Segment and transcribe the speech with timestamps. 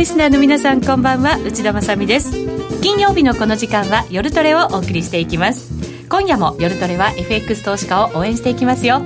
[0.00, 1.36] リスナーの皆さんこんばんは。
[1.36, 2.32] 内田まさです。
[2.80, 5.74] 金曜日のこの時間は夜トレをお送りしていきます。
[6.08, 9.02] 今夜も夜トレは FX 投資家を応援していきますよ。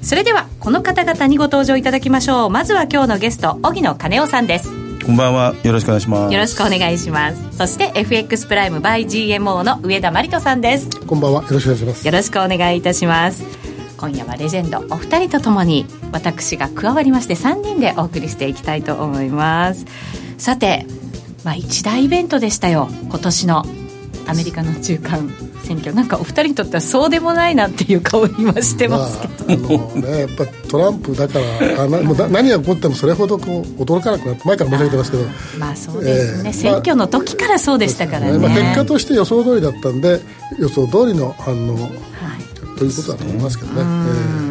[0.00, 2.50] それではこの方々にご登場いただきましょう。
[2.50, 4.70] まずは今日のゲスト荻野金夫さんです。
[5.04, 5.54] こんばんは。
[5.64, 6.32] よろしくお願いします。
[6.32, 7.58] よろしくお願いします。
[7.58, 10.88] そして FX プライム by GMO の上田真理人さんです。
[11.06, 11.42] こんばんは。
[11.42, 12.06] よろしくお願いします。
[12.06, 13.44] よろしくお願いいたします
[14.02, 19.86] 今夜はレジェンドお二人とともに私が加わりまして3人でお送りしていきたいと思います。
[20.38, 20.86] さて、
[21.44, 22.88] まあ、一大イベントでしたよ。
[23.04, 23.64] 今年の
[24.26, 25.94] アメリカの中間選挙。
[25.94, 35.24] なんかお二人にとってはそうでもないなっていう顔今してますけど、まあ、あのねやっぱトランプだからあなもう何が起こってもそれほどこう驚かなくなって前から申し上げてますけど。
[35.60, 40.20] まあそうですね、えー、選挙の時からそうでしたからね,、まあ、結果として予想通りだったんで
[40.58, 42.11] 予想通りの反応、はい、
[42.78, 43.82] ということだと思いますけどね、え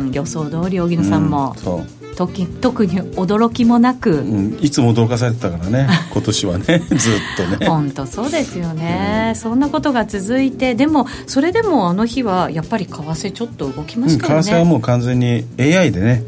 [0.10, 2.02] ー、予想通り荻野さんも、うん。
[2.16, 5.88] 時特に驚きもなく、うん、いつも驚かされてたからね。
[6.12, 6.84] 今年はね。
[6.90, 7.68] ずっとね。
[7.68, 16.24] 本当そうですよね、うん、そんなことが続いてでもそれでもあの日はやっぱり為替ちょっと動きましたよね、うん、為替はもう完全に AI でね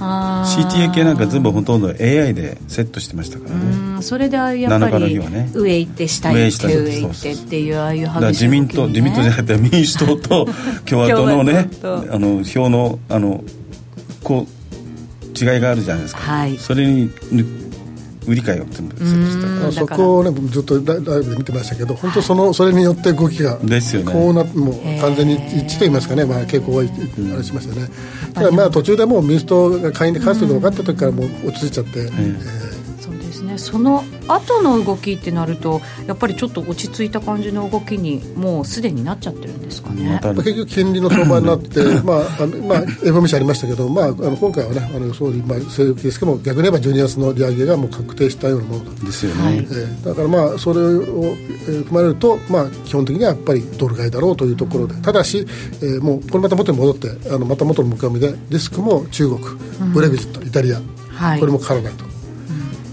[0.00, 4.02] CTA 系なんか全部ほとんど AI でセットしてましたからね。
[4.02, 10.48] それでああいうやっぱり、ね、上行って下行って上行ってっていうああいう激しい、ね、自民党自民党じゃなくて民主党と
[10.86, 13.44] 共和党のねあの票のあの
[14.22, 14.60] こう
[15.38, 17.10] 違いがあるじゃないですか、はい、それに
[18.26, 26.80] 売り買いを全部セットしたそこをねずっとライブで見てましたけど本当そのそれによって動きがですよねこうなもう完全に一致と言いますかね、まあ、傾向が
[27.34, 27.88] あれしましたね、
[28.34, 32.70] ただまあ途中でもう民主党が下院で勝つというのが分かった時からもう落ち着いちゃって、えー。
[33.50, 33.58] ね。
[33.58, 48.90] その後の動きってなるとやっぱりちょっと落ち着いた感じの動きにもうすでになっちゃってるんですかね、まあ、結局金利の相場になって まああまあ FOMC ありましたけど、まあ、あの今回はねあの総理、まあ、据え置きですけども逆に言えば12月の利上げがもう確定したようなもの。
[49.00, 51.34] ですよね、えー、だからまあそれを
[51.66, 54.94] 踏まれると、まあ、基本的にはやっぱりドル買いだろうというところで。
[54.96, 55.46] ただし、
[55.80, 59.40] えー、もうこれまた元に戻ってあのまた元の向かいでリスクも中国。
[59.92, 62.09] ブレグジット、イタリア、はい、これもかからないと。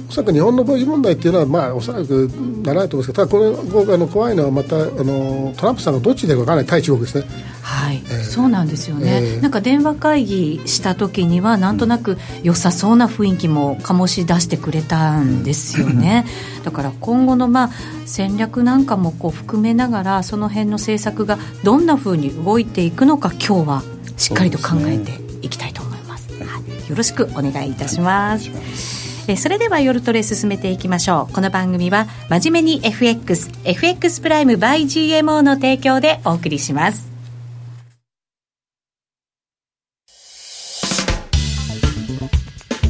[0.10, 2.30] おそらく日本の貿易問題っていうのは、まあ、おそらく
[2.64, 7.26] ならないと思うんですけどただこれあの怖いのはまたあのトランプさんがどっちでか分からない対中国ですね。
[7.62, 16.26] はい、えー、そうなんですよね、えー、なんか電話会議した時にはなんとなく良さそうな雰囲気も醸し出してくれたんですよね。
[16.64, 17.70] だから今後のまあ
[18.06, 23.84] 戦略なんかもこう含めながらその辺の政策がどんなふうに動いていくのか今日は
[24.16, 28.97] しっかりと考えていきたいと思います、ね、はい、よろしくお願いいたします、はい
[29.28, 31.34] えそれでは夜トレ進めていきましょう。
[31.34, 37.08] この番組は真面目に FXFX プライム by GMO の提供でお送りします。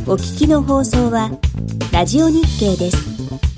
[0.06, 1.32] お聞きの放送は
[1.92, 3.57] ラジオ日経です。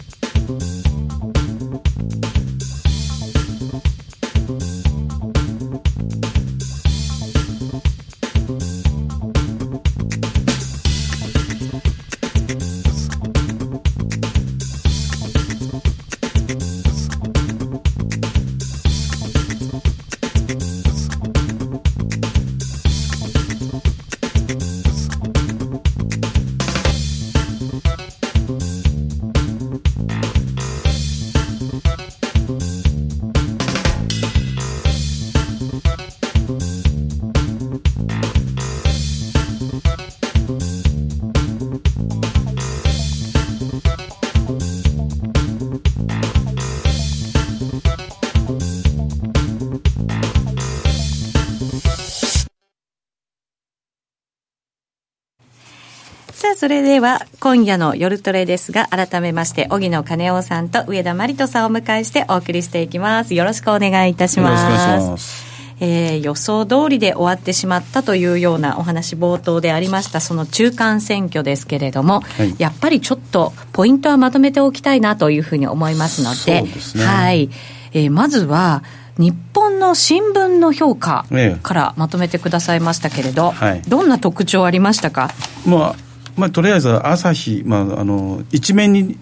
[56.59, 63.33] それでは今夜の夜トレですが、改めまして、荻野金夫さんと上田真理人さんをお迎えしてお送りしていきます。
[63.33, 65.45] よろしくお願いいたします。
[65.79, 77.49] えー、予想通りで終わってしまったというようなお話冒頭でありましたその中間選挙ですけれども、はい、やっぱりちょっとポイントはまとめておきたいなというふうに思いますので、ね、はい、
[77.93, 78.83] えー、まずは
[79.17, 81.25] 日本の新聞の評価
[81.63, 85.29] からまとめてくださいましたけれど、はい、どんな特徴ありましたか、
[85.65, 86.08] まあ
[86.39, 89.17] まあ、とりあえず朝日、まあ、あの一面に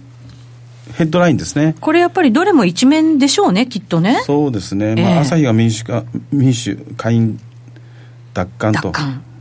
[0.93, 1.75] ヘッドラインですね。
[1.81, 4.21] これやっぱりどれも一面でしょうね、きっとね。
[4.25, 7.39] そうですね、えー、まあ、朝日が民主化民主、下院
[8.33, 8.91] 奪還と、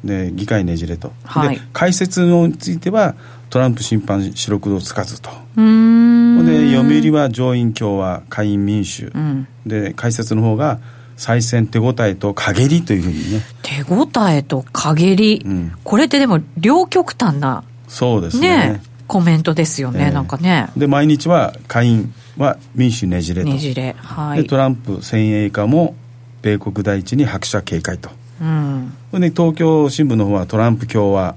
[0.05, 3.15] で議会ねじれと、はい、で解説については、
[3.51, 10.81] トランプ審判四六度つかずと、で読売は上院共和、下院民主、うん、で解説の方が、
[11.17, 20.69] 再選手応えと陰りというふうにね手応えと陰り、うん、これってでも両極端なそうですねコメントですよね、えー、なんかね。
[20.77, 23.49] で、毎日は下院は民主ねじれと。
[23.49, 23.95] ねじれ。
[23.99, 24.43] はい。
[24.43, 25.95] で、トランプ1000円以下も
[26.43, 28.11] 米国第一に拍車警戒と。
[28.41, 28.93] うん。
[29.13, 31.37] で、東京新聞の方はトランプ共和、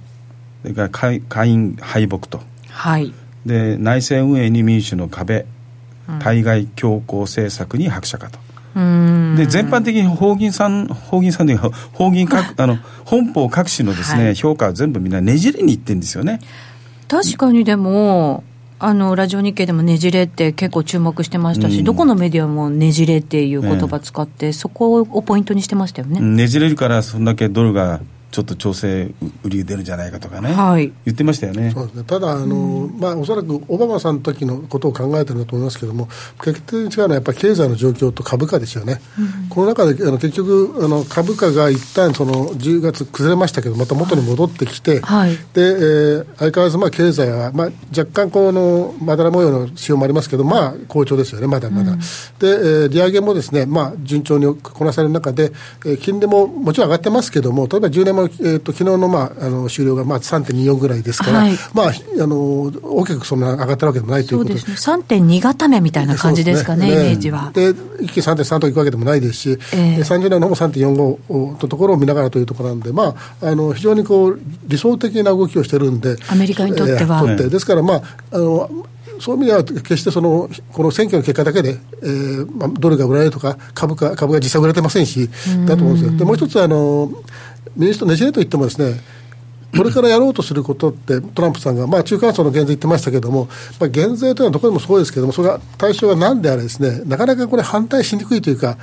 [0.63, 2.41] それから下下院敗北と。
[2.69, 3.13] はい。
[3.45, 5.45] で、内政運営に民主の壁、
[6.19, 8.39] 対外強硬政策に拍車かと。
[9.35, 12.67] で全般的に法銀さん、法銀さんで法銀各あ。
[12.67, 16.39] の本邦各紙のですね、はい、評価は全部みんなねじれにいってるんですよね。
[17.07, 18.43] 確かにでも、
[18.77, 26.19] あのラジオ日経でもねじれって結構注目してましたし、うん、どこのメディアもねじれっていう言葉使って、えそこをポイントにしてましたよね。
[26.19, 27.99] ねじれるから、そんだけドルが
[28.31, 29.11] ちょっと調整
[29.43, 31.71] 売り出るんじゃないかとかね、はい、言ってましたよね。
[31.71, 32.03] そうですね。
[32.03, 36.07] ただあの、うん、まあ、おそらくオバマさんの時のことを考えてるんだと思いますけれども、
[36.43, 51.93] 決定違うのはやっぱり経済の状況と株価ですよね、うん、この中であの結局あの、株価が一旦その10月崩れましたけど、また元に戻ってきて、はい、でえー、相変わらずまあ経済は、まあ、若干このまだら模様の仕様もありますけど、まあ、好調ですよね、まだまだ。
[51.93, 52.03] うん、で、
[52.41, 55.51] えー、利上げもですね、まあ、順調にこなされる中で、
[55.85, 62.37] えー、金利ももちろん上がってますけども、例えば10年も、えーと、昨日の,、まあ、あの終了がまあ3.24ぐらいですから、はい、まあ、あの
[62.83, 67.51] 大きくそんな上がったわけでもないということでそうですね、3.2固めみたいな感じですかね、ねイメージは。
[67.53, 67.69] で、
[68.01, 77.21] 一気に3.3といくわけでもないですし、えー、30年の方も3.45のところを見ながらというところなんで、まあ、あの非常にこう理想的な動きをしてるんで、アメリカにとっては。
[77.23, 78.01] えー、ですから、まあ
[78.31, 78.69] あの
[79.19, 85.29] そういう意味では、決してそのこの選挙の結果だけで、えーまあ、ドルが売られるとか、株価株が実際売られてませんし、
[85.67, 86.17] だと思うんですよ。
[86.17, 87.11] でもう一つあの
[87.75, 88.99] 民主党ねじれといってもですね、
[89.75, 93.47] これからやろうとすることって、トランプさんが、まあ、中間層の減税言ってましたけれども、
[93.79, 98.77] まあ、減税というのはどこでもそうですけれども、それが対象が何であれですね、なかなかこれ反対しにくいというか、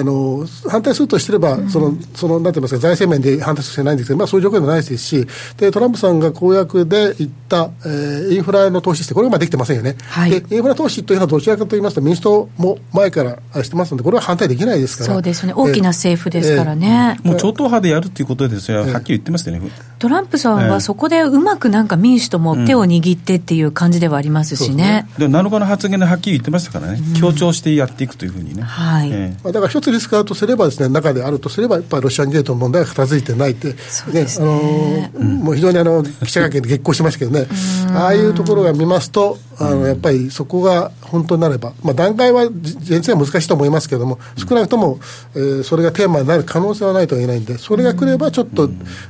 [0.00, 5.26] あの反対するとしてれば、その、そのなんて言いますか、財政面で反対してないんですけど、まあ、そういう状況でもないですし、
[5.56, 17.18] でトランプさんが公約で言った、えー、インフラの投資して、これはまあできてませんよね、はい、でインフラ投資というのはどちらかと言いますと、民主党も前からしてますので、これは反対できないですから、そうですね、大きな政府ですからね。
[17.24, 19.70] えー、もう超党派でやるということですよ、はっきり言ってましたよね。
[19.98, 25.06] トランプさんはそこでうまくなんか民主とも手を握ってっていう感じではありますしね。
[25.18, 28.62] うん、で7日の発言ではっきり言ってましたからね、強調してやっていくというふうにね。
[28.62, 33.74] はい、えー、だから一つリスクあるとすればですね、中であるとすれば、やっぱりロシアンゲートの問題が片付いてないって、ね、
[34.12, 37.46] ねあのもう非常にあの記者会見で激高しましたけどね、
[37.94, 44.98] ああいうところが見ますと、あのやっぱりそこが本当になれば、まあ、段階は全然難しいと思いますけれども、少なくとも、
[45.34, 48.68] えー、それがテーマになる可能性はないとは言えないんで、それが来れば、ちょっと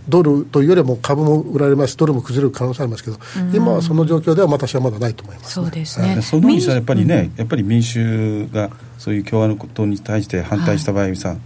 [0.08, 3.18] ドルというよりも株も売られますし、ドルも崩れる可能性ありますけど、
[3.54, 11.38] 今はその状況では私はまだないと思います、ね、そうですね、その意味やっぱりね、やっぱり民衆がそういう共和のことに対して反対した場合さ、はい、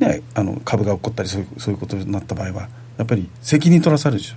[0.00, 2.68] ね、あの株が起こったりそういうそういうことになった場合は、
[2.98, 4.36] やっぱり責任取らされるでしょ。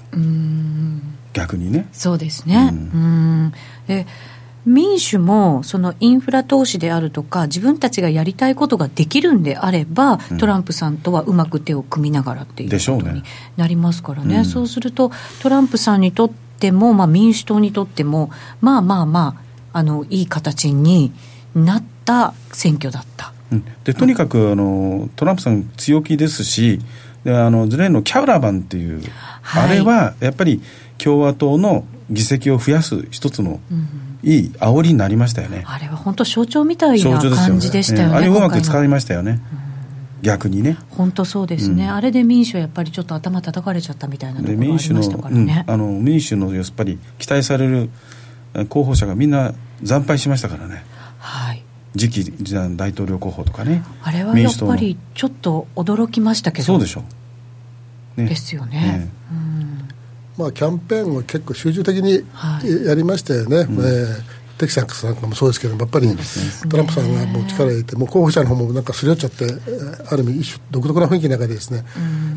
[1.34, 1.88] 逆にね。
[1.92, 3.54] そうですね、うん、
[3.88, 4.08] で
[4.66, 13.24] 民主もそのインフラ投資であるとか、自分たちがやりたいことができるんであれば、うん、トランプさんとはうまく手を組みながらっていうことに
[13.58, 15.12] なりますからね、ねうん、そうすると、
[15.42, 19.36] トランプさんにとっても、まあ、民主党にとっても、まあまあま
[19.74, 21.12] あ、あのいい形に
[21.54, 23.34] なった選挙だった。
[23.84, 26.80] でとにかくあのトランプさん強気ですし
[27.24, 29.02] であのズレのキャラバンっていう、
[29.42, 30.62] はい、あれはやっぱり
[30.98, 33.60] 共和党の議席を増やす一つの
[34.24, 39.42] いい煽りになりましたよね、あれは本当象徴みたいな感じでしたよね、ね、あれをうまく使いましたよね、
[40.22, 40.78] 逆にね。
[40.90, 47.90] 本当そうですね、うん、あれで民主はやっぱりちょっと頭叩かれちゃったみたいなところがありましたからね、うん、あの民主のやっぱり期待される
[48.70, 49.54] 候補者がみんな
[49.84, 50.84] 惨敗しましたからね。
[51.20, 51.65] はい
[51.98, 52.34] 次期
[52.76, 56.66] 大統領候補とかねあれはやっぱりちょっと驚きましたけど。
[56.66, 57.04] そうでしょ。
[58.18, 59.10] う、ね、ですよね、ね。
[59.32, 59.88] うん。
[60.38, 62.24] まあ、キャンペーンを結構集中的に
[62.86, 66.08] やりましたよね、はいうん、えー、テキサスなんかもそうですけどやっぱり
[66.70, 69.46] トランプさんがもう力を入れて、もう候補者の方もなんかすり寄っちゃって、
[70.10, 71.86] ある意味、一種独特な雰囲気の中でですね、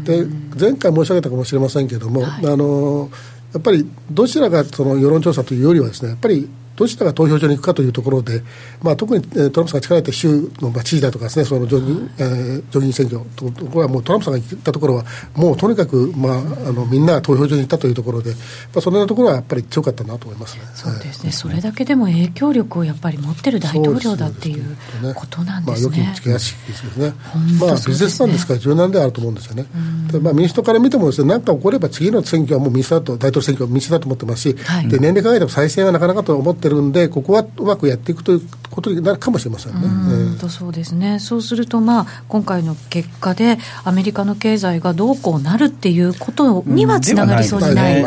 [0.05, 0.27] で
[0.59, 3.11] 前回申し上げたかもしれませんけれども、はい、あの
[3.53, 8.40] やっぱりどちらがその世論調査というよりはですね、やっぱりどちらが投票所に行くかというところで、
[8.80, 10.28] まあ、特にトランプさんが力を入れた州
[10.61, 15.04] の知事だとかですね、その上議,、えー、上議選挙ところはもうトランプさんが行ったところは、
[15.35, 18.37] もうとにかく、まあ、あのみんな投票所に行ったというところで、ま
[18.76, 20.62] あ、そのようなところはやっぱり強かったなと思いますね。
[20.75, 24.76] そうですね、それだけでも影響力をやっぱり持ってる大統領だっていう
[25.14, 25.97] ことなんですね。
[25.97, 27.12] まあ、良きつけやすいですね、
[27.61, 29.66] まあ、ビジネスマンですから柔軟であると思うんですよね。
[30.12, 39.81] でまあ、民主党から見てもですね、何か起これば次の選挙はもう民主だと、大統領選挙は民主だと思ってますし、はい、で年齢考えても再選はなかなかと思ってってるんで、ここはうまくやっていくということになるかもしれませんね。
[39.87, 41.19] うんとそうですね。
[41.19, 48.05] そうすると、まあ、今回の結果で、アメリカの経済がどうこうなるっていうことにはつながりそうにない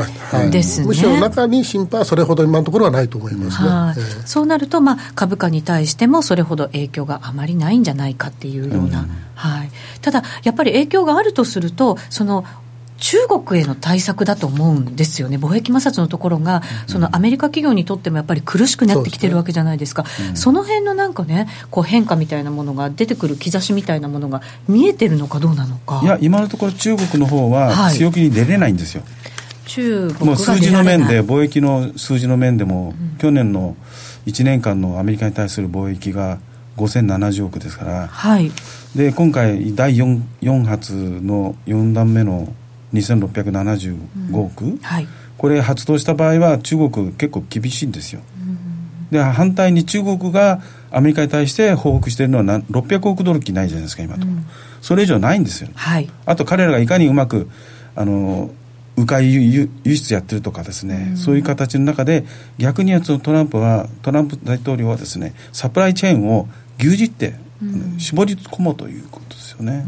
[0.52, 3.70] ですね、むしろ中に心配はそれほど今のところはないと思いますね。
[3.70, 4.00] はい。
[4.00, 9.02] えー、そうなると、まあ、株価に対してもそれほど影響があまりないんじゃないかっていうような。
[9.02, 12.46] うん、はい、ただ、やっぱり影響があるとすると、その
[13.02, 26.02] 中国への対策だと思うんですよね、貿易摩擦のところが、そのアメリカ企業にとってもやっぱり苦しくなってきてるわけじゃないですか、そ、ねうん、その辺のなんかね、こう変化みたいなものが出てくる兆しみたいなものが見えてるのかどうなのか。
[26.04, 29.02] いや、今のところ、中国の方は強気に出れないんですよ。
[29.02, 33.76] はい、中国もう数字の面で、貿易の数字の面でも、うん、去年の
[34.28, 36.38] 1年間のアメリカに対する貿易が
[36.78, 38.52] 5070億ですから、はい、
[38.96, 42.54] で今回、第 4, 4発の4段目の
[42.94, 44.78] 2675億、うん。
[44.78, 45.08] はい、
[45.38, 54.46] これ発動した場合は中国結構厳しいんですよ、うん、で反対に中国がアメリカに対して報復しているのは600億ドル機ないじゃないですか今と、うん、
[54.82, 57.50] それ以上ないんですよ、はい、あと彼らがいかにうまく
[57.96, 58.52] あの
[58.98, 62.26] 迂回輸出やってるとかですね、うん、そういう形の中で
[62.60, 67.34] 逆にそのトランプはトランプ大統領はですねサプライチェーンを牛耳って、
[67.64, 69.86] うん、絞り込もうということですよね、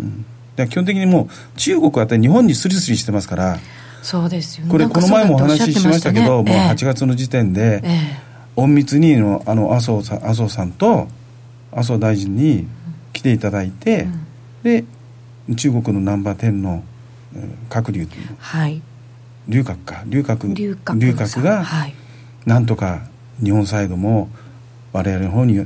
[0.00, 0.26] うん
[0.56, 3.58] 基本的にもう中国は日本にスリスリしてますから
[4.02, 11.08] そうですよ、ね、これこの前もお話ししましたけど、ね、もう8月の時点で、えー、隠密にのあの麻生さん麻生さんと
[11.72, 12.68] 麻生大臣に
[13.12, 14.84] 来ていただいて、うん、で
[15.56, 16.84] 中国のナンバー10の
[17.68, 18.80] 閣竜というの、はい、
[19.48, 21.94] 龍角か龍角龍角が、はい、
[22.46, 23.08] なんとか
[23.42, 24.28] 日本サイドも
[24.92, 25.58] 我々の方に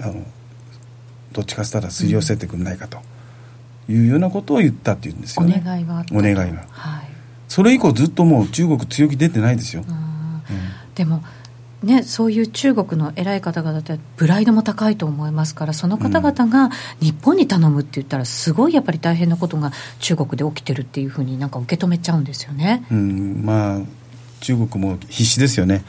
[0.00, 0.24] あの
[1.32, 2.98] どっちかしたらすり寄せてくんないかと。
[2.98, 3.13] うん
[3.88, 5.62] いうようなことを言ったっていうんですよね。
[5.62, 7.08] お願いがあったお願いが、はい、
[7.48, 10.42] それ以降ずっともう中国強気出てないですよ、うん、
[10.94, 11.22] でも
[11.84, 22.86] ね、そういう中国の偉い方々ってプライドも高いと思いますからその方々が日本に頼むって言ったらすごいやっぱり大変なことが中国で起きてるっていうふうになんか受け止めちゃうんですよね。
[22.90, 23.80] うん、まあ
[24.40, 25.84] 中国も必死ですよね。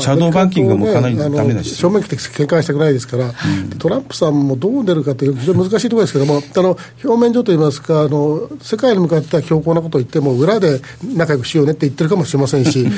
[0.00, 3.32] シャドーバンキングもかなりダメだし、正面的見解したくないですから、
[3.78, 10.80] トランプさんもどう出るかという非常に難しいところですけども、あの表面上といいますかあの、世界に向かっては強硬なことを言っても、裏で
[11.14, 12.86] 仲良くしようねって言ってるかもしれませんし、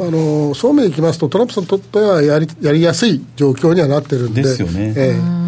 [0.00, 4.42] あのそうめんいきますと、トランプさんにとってはやりやりやすい状況にはなってるんで。
[4.42, 4.94] ですよね。
[4.96, 5.44] ええ。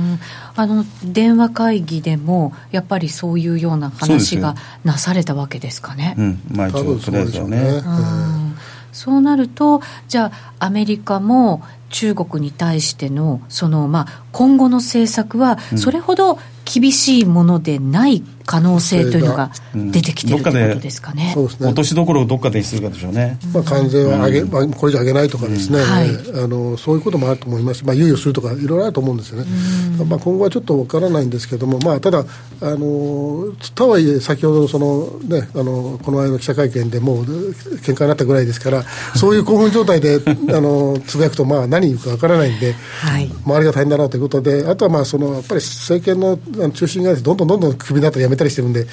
[0.59, 6.15] あの電話会議でも、やっぱりそういうような話がなされたわけですかね。
[6.17, 7.83] うん、まあ、一応、とりあえずはね。
[8.97, 21.33] うんそうなると、じゃあ、アメリカも中国に対してのその、まあ、今後の政策は、それほど厳しいものでない可能性というのが出てきてる、うん、ということですかね。
[21.35, 21.67] そうですね。
[21.67, 23.39] 落としどころをどっかでにするかでしょうね。
[23.53, 25.85] まあ、関税は上げ、うん、これ以上上げないとかですね、うん。
[25.85, 26.09] はい、
[26.45, 29.47] あの、そういうこともあると思いますまあ、猶予するとか、いろいろあると思うんですよね。
[30.05, 32.25] まあ、今後はちょっとわからないんですけども、まあ、ただ、あ
[32.63, 38.85] のとはいえ、先ほどその、ね、あのこの間の記者会見でもう喧嘩になったぐらいですから、
[39.17, 46.39] そういう興奮状態であのつぶやくと、まあ、何言うかわからないんで、はい、周りが大変だなということで、あとはまあそのやっぱり政権の
[46.71, 48.87] 中心がどんどんどんどんクビになったり辞めたりしてるんで、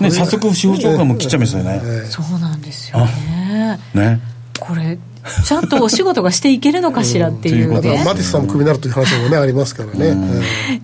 [0.00, 3.78] ね、早速、司法長官も切っちゃいましたよね、そうなんですよね。
[3.94, 4.20] ね。
[4.60, 4.98] これ
[5.44, 10.16] ちゃんとお仕事がしていけるのかしらっていうね、うん、マティスさんもクビになるという話もね、ありますからね、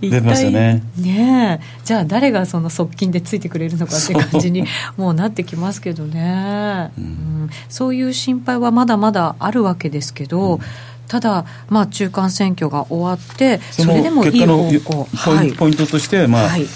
[0.01, 0.83] 出ますよね。
[0.99, 4.65] ねじゃあ誰がその側近でついてくれるのかって感じに
[4.97, 10.61] もうなってきますけどね、うん、そういう心配はまだまだあるわけですけど、
[11.09, 15.09] ただ、まあ、中間選挙が終わって、それでもいい方向。
[15.25, 16.67] ポイ,、ポイントとして、まあ、はい、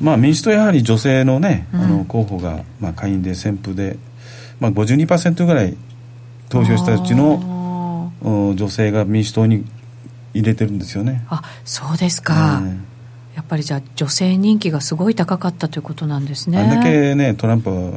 [0.00, 3.98] まあ、民主党やはり女性のね、あの候補が、まあ、下院で旋風で、
[4.60, 5.76] まあ、52%ぐらい
[6.48, 9.64] 投票したうちの女性が民主党に
[10.34, 11.24] 入れてるんですよね。
[11.28, 16.58] あそうですか、えー、やっぱりじゃあ女性人気がすごい高かったということなんですね。
[16.58, 17.92] あれだけねトランプは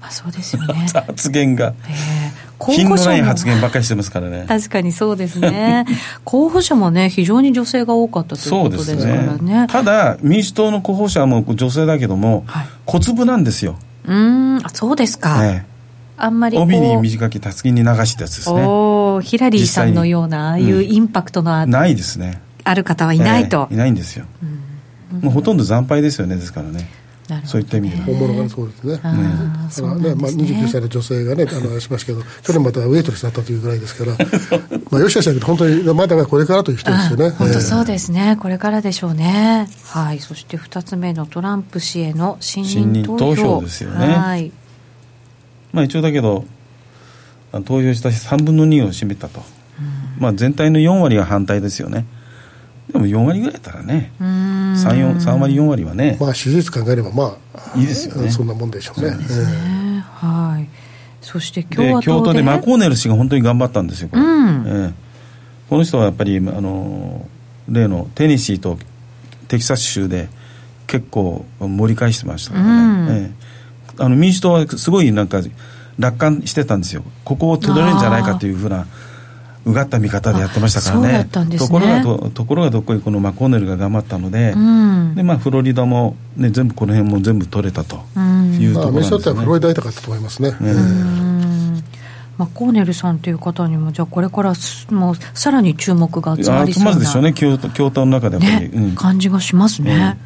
[0.00, 0.86] まあ、そうですよね。
[0.94, 4.44] 発言が、えー、品のない発言ばっかりしてますからね。
[4.46, 5.86] 確かにそうですね。
[6.24, 13.76] 候補者もね非常に女性が多かったということですからね、ね、ただ民主党の候補者も女性だけども、はい、小粒なんですよ。
[14.06, 14.60] うん。
[14.72, 15.66] そうですか、ね、
[16.16, 18.62] あんまり帯に短きたすきに流したやつですね。
[18.66, 22.40] おヒラリーさんのようなああいうインパクトのあ、うん、ないですね。
[22.64, 24.26] ある方はいないと、えー、いないんですよ、
[25.12, 26.88] うん、もうほとんど惨敗ですよねですからね
[27.36, 28.92] ね、そういった意味で本物がそうですね。
[28.92, 34.12] ねねまあ、29歳の女性がね、あの、しますけど、去年またウェイトレスだったというぐらいですから、
[34.90, 37.30] まあ、よしあしだけど、本当に、まだこれからという人ですよね。
[37.30, 39.68] 本当そうですね、これからでしょうね。
[39.86, 44.06] はい、そして2つ目のトランプ氏への信任投票投票ですよね。
[44.06, 44.52] はい。
[45.72, 46.44] まあ、一応だけど、
[47.52, 49.42] 投票した3分の2を占めたと、
[50.18, 52.06] まあ、全体の4割は反対ですよね。
[52.92, 58.30] でも4割ぐらいやったらね、3, 3割、4割はね、まあ、支持率考えれば、まあ、いいですよね。
[58.30, 59.08] そんなもんでしょうね。
[59.08, 60.04] うね。
[60.14, 60.68] はい。
[61.20, 64.64] そして共和党でマコーネル氏が本当に頑張ったんですよ、これ、うん。
[64.66, 64.92] えー、
[65.68, 67.26] この人はやっぱりあの
[67.68, 68.78] 例のテネシーと
[69.48, 70.28] テキサス州で
[70.86, 73.16] 結構盛り返してましたからね、うん。
[73.24, 75.40] えー、あの民主党はすごいなんか
[75.98, 77.04] 楽観してたんですよ。
[77.24, 78.86] ここを取れるんじゃないかというふうな
[79.64, 87.96] うがった見方でやってましたからね、ね、ところがとところがどっこいこのマコーネルが頑張ったのでうん、でまあ、フロリダも、ね、全部この辺も全部取れたと
[88.58, 90.52] いうところですね、まあ、はフロリダ痛かったと思いますね。
[92.38, 94.54] まあ、コーネルさんという方にも、じゃあ、これから
[94.90, 100.18] もうさらに注目が集まりそうな集まるでしょうね、共共闘の中でやっぱり、ねうん、感じがしますね。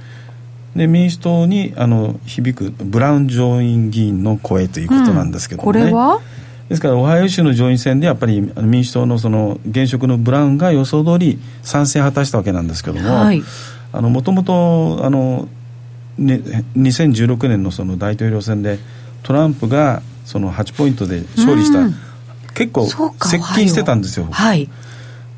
[0.76, 5.80] で民主党にあの響くブラウン上院議員の声ということなんですけども、ね。
[5.80, 6.20] うん、これは？
[6.68, 15.48] ですから、オハイオ州の上院選でやっぱり民主党のその現職のブラウンが予想通り賛成を果たしたわけなんですけども、もともとあの、
[16.18, 18.78] ね、2016年のその大統領選で
[19.22, 21.94] トランプがその8ポイントで勝利した、うん、
[22.54, 24.68] 結構接近してたんですよ、はい、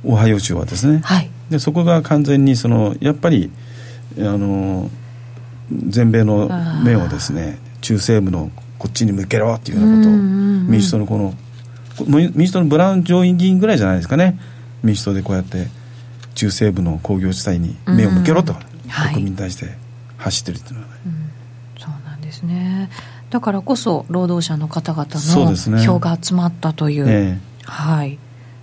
[0.04, 3.50] オハイオ州はですね、はい、でそこが完全にそのやっぱり
[4.18, 4.90] あの
[5.71, 6.49] 全米の
[6.85, 10.09] 目をですね中西部のこっちに向けろっていうようなこと。
[10.11, 10.12] を
[10.71, 11.35] 民主党のこの
[12.06, 14.38] 民主党のブラウン上院議員ぐらいじゃないですかね。
[14.83, 15.68] 民主党でこうやって
[16.35, 18.54] 中西部の工業地帯に目を向けろと、
[19.12, 19.75] 国民に対して
[20.18, 20.92] 走ってるっていうのはね、
[21.78, 22.90] そうなんですね。
[23.30, 27.40] だからこそ労働者の方々の票が集まったという、ねえ。
[27.64, 28.18] ー、はい、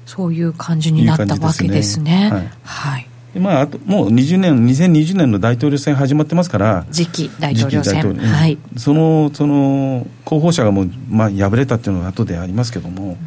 [0.06, 2.26] そういう感じになったわけですね。
[2.26, 2.30] いいすね。
[2.32, 8.16] はい、はいまあ、あともう20年2020年の大統領選始まってますから次期大統領選。
[8.16, 13.18] はい、そのその候補者がもう、まあ、敗れたっていうのは後でありますけども、うん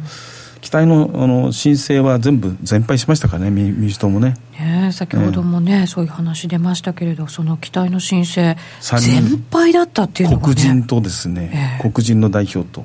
[0.67, 4.35] 期待のあの申請は全部全敗しましたからね、民主党もね。
[4.59, 12.83] ね先ほどもね、そういう話出ましたけれど、その期待の申請、全敗だったっていうのが、ね、黒人とですね、えー、黒人の代表と、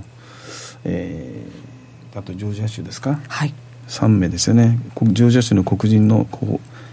[0.85, 3.55] えー、あとジョージア州ですか、はい、
[3.89, 6.27] 3名ですよね、ジョージア州の黒人の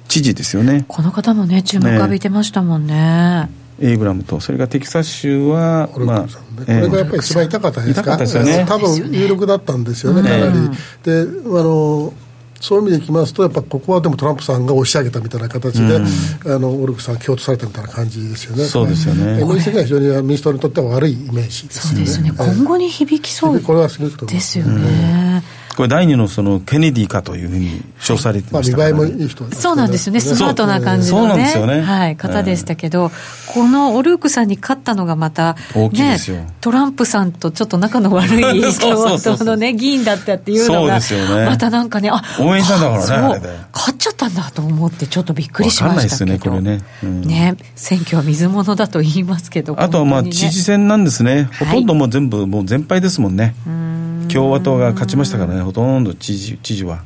[0.10, 0.84] 知事ですよね。
[0.90, 3.50] この方もね、注目浴びてましたもんね。
[3.82, 10.70] エイブラムと、それからテキサス州は、まあ、これがやっぱり一番痛かったですか、痛かね、多分有力だったんですよね、かなり。
[11.04, 11.26] であ
[11.64, 12.14] の
[12.62, 16.06] そういう意味でいきますと、やっぱここはでもトランプさんが押し上げたみたいな形で、うん、
[16.46, 19.42] あのオルクさん、強調されたみたいな感じですよね、そうですよね。
[19.46, 21.96] 民主が非常に民主党にとっては悪いイメージですね。
[21.96, 25.42] そうですね、今後に響きそうこれはすごくですよね。
[25.80, 31.82] これ第二のそのケネディかというふうに称されてましたから、ね、まあ、いい人、そうなんですよね、スマートな感じの、ね、ね。
[31.82, 33.14] はい、方でしたけど、
[33.48, 35.56] このオルークさんに勝ったのがまた、
[35.94, 36.18] ね、
[36.60, 53.56] トランプさんとちょっと仲の悪い共和党のね、議員だったっていうのが、ね、またなんかね、あ応援したんだからね、勝っちゃったんだと思って、ちょっとびっくりしましたけど、ね、うん、ね、選挙は水物だと言いますけど、あとはまあ、知事選なんですね、ほとんどもう全部、もう全敗ですもんね。
[53.66, 53.99] うん
[54.32, 57.04] 共和党が勝ちましたからね、ほとんど知事知事は。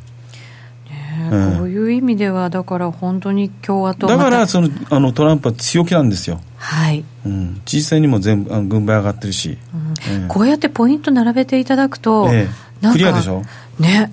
[1.32, 7.04] ね、こういう意味では、だから本当に共和党だからそのあのトランプは強気なんですよ、はい。
[7.26, 9.94] うん、知事選にも全部あの軍配上がってるし、うん。
[10.08, 13.42] えー、こうやってポイント並べていただくと、えー、クリアでしょ？
[13.80, 14.12] ね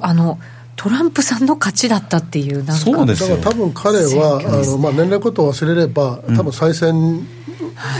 [0.00, 0.38] あの
[0.76, 7.24] トランプさんの勝ちだったっていうなんそうですだから多分彼は、ね、あの、まあ、年齢ことを忘れれば、多分再選に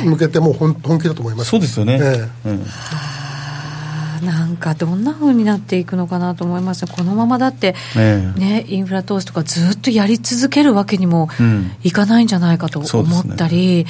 [0.05, 2.49] 向けてもう本,、本気だと思います、そうですよね、ええ。
[2.49, 2.65] うん
[4.23, 6.87] なんかどんなふうになっていくのかなと思います。
[6.87, 11.29] このままだって、ね、ね、インフラ投資とかずっとやり続けるわけにも
[11.83, 13.87] いかないんじゃないかと思ったり、うんね、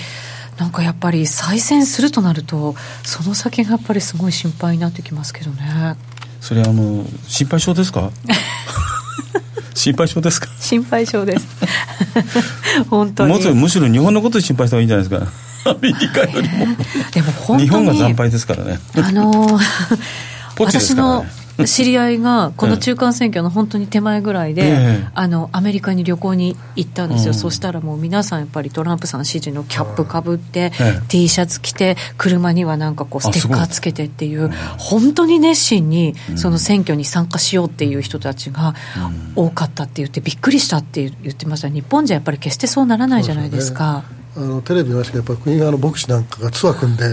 [0.58, 5.96] なんかやっぱり再選するとなるとその先がやっぱりすごい心配になってきますけどね。
[6.40, 8.10] それあの心配性ですか？
[9.74, 10.48] 心配性ですか？
[10.60, 11.46] 心配性です。
[12.90, 13.50] 本当に。
[13.54, 15.30] むしろ日本のこと心配した方がいいんじゃないですか？
[15.64, 16.66] アメリカよりも。
[17.12, 18.78] でも本当に日本が惨敗ですからね。
[18.96, 19.58] あの ー、
[20.58, 21.24] 私の
[21.66, 24.66] 知り合いがこの中間選挙の本当に手前ぐらいで、え
[25.04, 38.74] え、あのアメリカに旅行に行ったんですよ、うん、そしたらもう皆さんやっぱりトランプさん支持のキャップかぶって、え、T シャツ着て車にはなんかこうステッカーつけてっていう本当に熱心にその選挙に参加しようっていう人たちが
[39.36, 41.68] 多かったって言ってびっくりしたって言ってました。
[41.68, 44.04] 日本じゃやっぱり決してそうならないじゃないですか。
[44.34, 47.04] あのテレビ見ましたけどやっぱり国側の牧師なんかがツアー組んで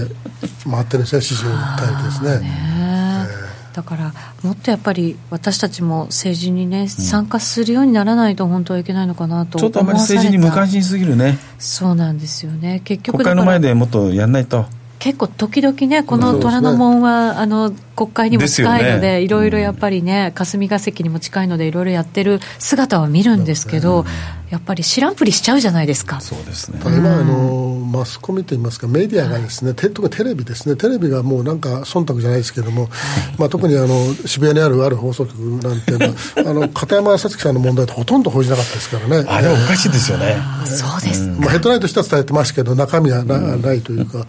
[0.69, 2.39] 回ってるんですね支持を訴えてですね。
[2.39, 3.27] ね
[3.73, 11.37] だからもっとやっぱり私たちも政治にね、参加するようにならないと本当はいけないのかなとちょっとあまり政治に無関心すぎるね。
[11.59, 12.81] そうなんですよね。
[12.83, 14.65] 結局国会の前でもっとやんないと
[14.99, 24.05] 結構時々ね、この虎ノ門は、ね、あの国会にも近いので、ね、いろいろやっぱりね、霞が関にも近いので、いろいろやってる姿は見るんですけど、
[24.49, 26.19] やっぱり知らんぷりしちゃうじゃないですか。
[26.19, 26.79] そうですね。
[26.83, 32.91] 今あの、マスコミといいますか、メディアがですね、特にテレビですね、テレビがもうなんか忖度じゃないですけども、はい、
[33.37, 35.93] まあ、特にあの渋谷にあるある放送局なんて
[36.45, 39.25] あの片山さつきさんの問題ってほとんど報じなかったですからね。
[39.29, 40.37] あれおかしいですよね。
[40.65, 44.25] そうです、まあ、ヘッドラインとしては伝えてますけど、中身はな,、ないというか。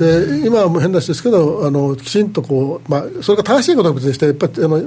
[0.00, 4.82] で今は変な話ですけどあのきちんとこう、まあ、それが正しいことは別にしてやっぱりあの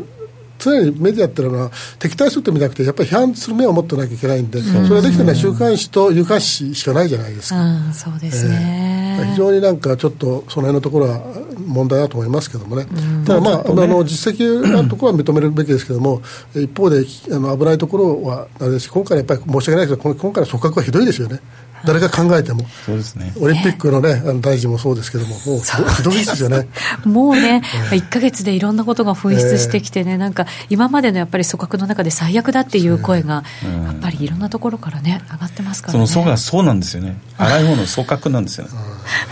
[0.57, 11.21] 常にメディアっていうのは敵対するって意味じゃなくてやっぱり批判する目を持ってなきゃいけないんで、それができてない週刊誌と有刊誌しかないじゃないですか、うん、そうですね、えー、非常になんかちょっとその辺のところは
[11.67, 12.85] 問題だと思いますけどもね、
[13.25, 16.21] ただまあ、ね、あの実績のところは認めるべきですけども
[16.55, 21.39] 一方であの危ないところはあれですし今回やっぱり申し訳ないけど今回の組閣はひどいですよね。
[21.85, 25.59] 誰が考えても、そうですね、オリンピックの,、ね、あの大臣もそうですけども、もう
[25.95, 26.67] ひどいですよね。
[27.05, 33.43] もうね、1か月でいろんなことが噴出してきてね、なんか今までのやっぱり組閣の中で最悪だっていう声が、
[33.85, 36.07] やっぱりいろんなところからね、上がってますからね。
[36.07, 38.71] その層がそうなんですよね、荒い方の組閣なんですよね、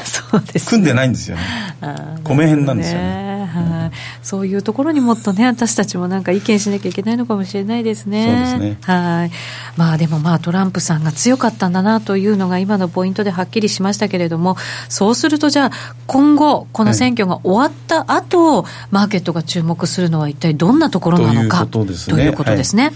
[0.03, 1.43] そうです、組んでないんですよね、
[2.23, 3.31] 米編なんですよね。
[3.51, 8.47] はい、そういうところにもっとね、私たちもなんか意見しなきゃいけないのかもしれないですね。
[8.49, 8.77] そうですね。
[8.81, 9.31] はい。
[9.75, 14.57] まあでもまあトランプさんが強かったんだなというのが今のポイントではっきりしましたけれども、
[14.89, 15.71] そうするとじゃあ、
[16.07, 22.85] 今後、この選挙が終わった後、はい、マーケットが注目するのは一体どんなところなのかということですね。
[22.85, 22.93] はい、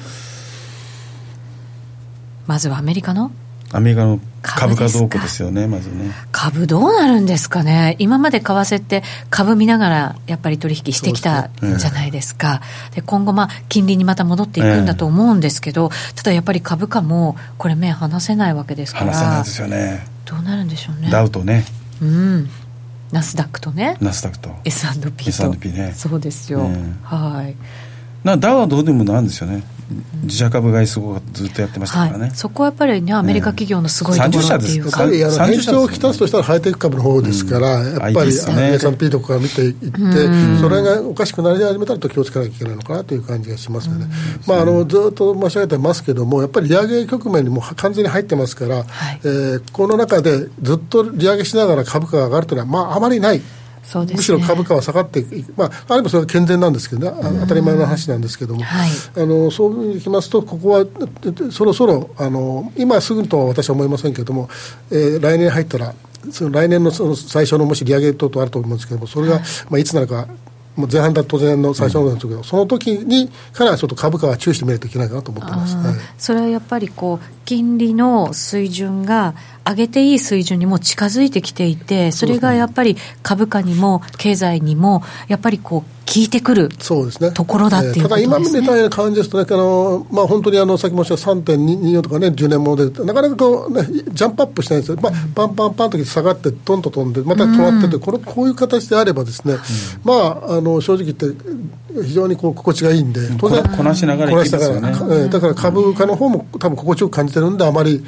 [2.48, 3.32] まずはアメリカの？
[3.72, 4.20] アメリカの
[4.54, 6.12] 株価動向ですよね、まずね。
[6.32, 12.62] 株どうなるんですかね、今まで為替って株見ながらやっぱり取引してきたじゃないですか、
[12.94, 20.08] で、今後、まあ、金利にまた戻っていくんだと思うんですけど、ただやっぱり株価も、これ、目離せないわけですから、離せないですよね。
[20.26, 21.10] どうなるんでしょうね。
[21.10, 21.66] ダウとね。
[22.02, 22.50] うん
[23.12, 26.70] ナスダックとね、ナスダックと S&P と、S&P ね、そうですよ、
[27.04, 27.56] はい。
[28.26, 29.64] なダウはどうでもなんですよね。
[30.24, 39.89] 自社株買いすごくずっとやってましたからね、はい、そこはやっぱりね、アメリカ企業のすごいところっていうか、やっぱりあの変調をきたすとしたらハイテク株の方ですから、うん、やっぱり、ね、S&P とかから見ていって、
[40.60, 44.08] それがおかしくなり始めたらと気をつけなきゃいけないのかなという感じがしますよね、
[44.48, 48.86] まあ、あのずっと申し上げてますけども、やっぱり利上げ局面にも完全に入ってますから、はい、
[49.24, 53.41] えー、この中でずっと利上げしながら株価が上がるというのは、まあ、あまりない。
[54.06, 60.86] ね、むしろ株価は下がっていく、まあ、あれもそれは健全なんですけどね、当たり前の話なんですけども、はい、あのそういうふうにいきますと、ここは
[61.52, 64.50] そろそろあの、今すぐとは私は思いませんけれども、
[64.91, 65.93] えー、来年入ったら、
[66.32, 70.28] その来年のその最初のもし利上げ等々あると思うんですけども、それが、まあ、いつなのか
[70.76, 79.36] もう前半だ当然の最初のですけど、うん、その時にからちょっと株価は注意してみないといけないかなと思ってます、はい、それはやっぱりこう金利の水準が
[79.66, 87.32] 上げていい水準にも近づいてきていて、それがやっぱり株価にも経済にも、やっぱりこう、効いてくるそうですね。
[87.32, 99.60] ところだっていうことです、ね、ただ今見たような感じですとね、あのまあ、本当にあのさっき申した3.24とかね、10年もので、なかなかこう、ね、ジャンプアップしないんですよ、まあ、パンパンパンと下がって、どんと飛んで、また止まってて、これこういう形であればですね、うん、
[100.06, 101.36] まあ、あの正直言って、
[102.04, 108.04] 非常にこう心地がいいんで、当然、こなしながらいきますよね、だから株価の方も多分心地よく感じてるんで、あまり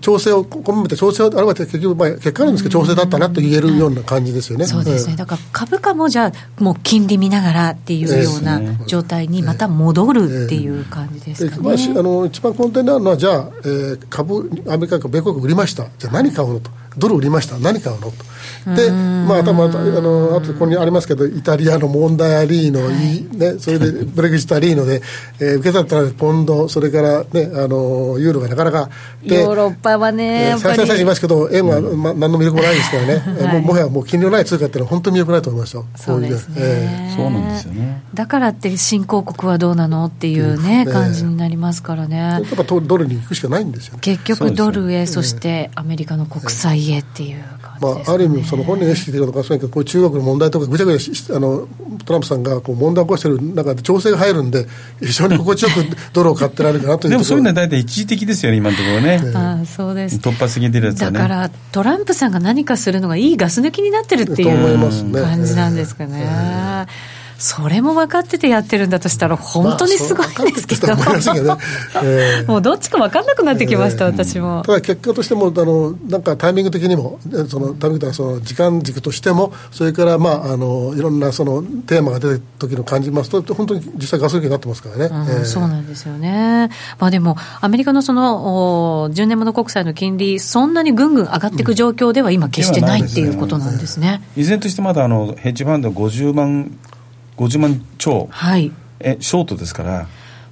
[0.00, 4.66] 調整を、こめて調整を、あるわけ結局、まあ、結果あるんですけど、調整だったなと言えるような感じですよね。
[4.66, 11.62] そうですね、だから株価もじゃあ、もう金利見ながらっていうような状態にまた戻るっていう感じですかね。
[11.62, 16.70] まあ、あの一番根底にあるのは、じゃあ、えー、株、アメリカ株、米国売りました、じゃあ何買うのと。
[16.98, 18.10] ドル売りました、何買うの？
[18.10, 18.30] と。
[18.66, 25.02] で、まあ、多分あのあとここにありますけど、イタリアの問題ありの、はい、ね、それでブレグジットありので、
[25.40, 28.90] えー、受け取ったらポンド、それから、ね、あのユーロがなかなか、
[29.22, 33.14] ヨーロッパはね、再三再三言いますけど、円は、まあ、何の魅力もないですからね、
[33.46, 38.02] はい、ももはやもう金利のない通貨っていうのは、本当に魅力ないと思いますよ、そうですね、えー、そうなんですよね。
[38.12, 42.18] だからって新興国はどうなのっていうね、感じになりますからね。
[42.18, 47.44] やっぱドルに行くしかないんですよ、ね、結局ドルへ、そしてアメリカの国債へっていう。
[47.80, 51.66] まあ、ある意味、その本人が意識してるのかもしれないけど、こういう中国の問題とか、ぐちゃぐちゃあの
[52.04, 54.66] トランプさんがこう問題を起こしてる中で調整が入るんで、
[55.00, 55.74] 非常に心地よく
[56.12, 59.20] ドルを買ってられるかなというでもそういうのは大体一時的ですよね、今のところね。
[59.34, 61.18] あそうです突発的に出るやつはね。
[61.18, 66.86] だから、トランプさんが何かするのがいいガス抜きになってるっていう感じなんですかね。
[67.40, 71.58] それも分かっててやってるんだとしたら本当にすごいですけど、ま
[71.94, 74.62] あねもうどっちか分かんなくなってきました、えー、私も。
[74.66, 96.78] ただ結果としてもあのなんかタイミング的にもそのタイミングとはその時間軸としてもそれからまああのいろんなそのテーマが出てる時の感じますと本当に実際ガソリンになってますからね、うんえー、そうなんですよね、まあ、でもアメリカのその10年もの国債の金利そんなにぐんぐん上がっていく状況では今決してない、うん、っていうことなんですね、依然としてまだあのヘッジファンド50万
[97.40, 100.06] 50万超、はい、えショートですから、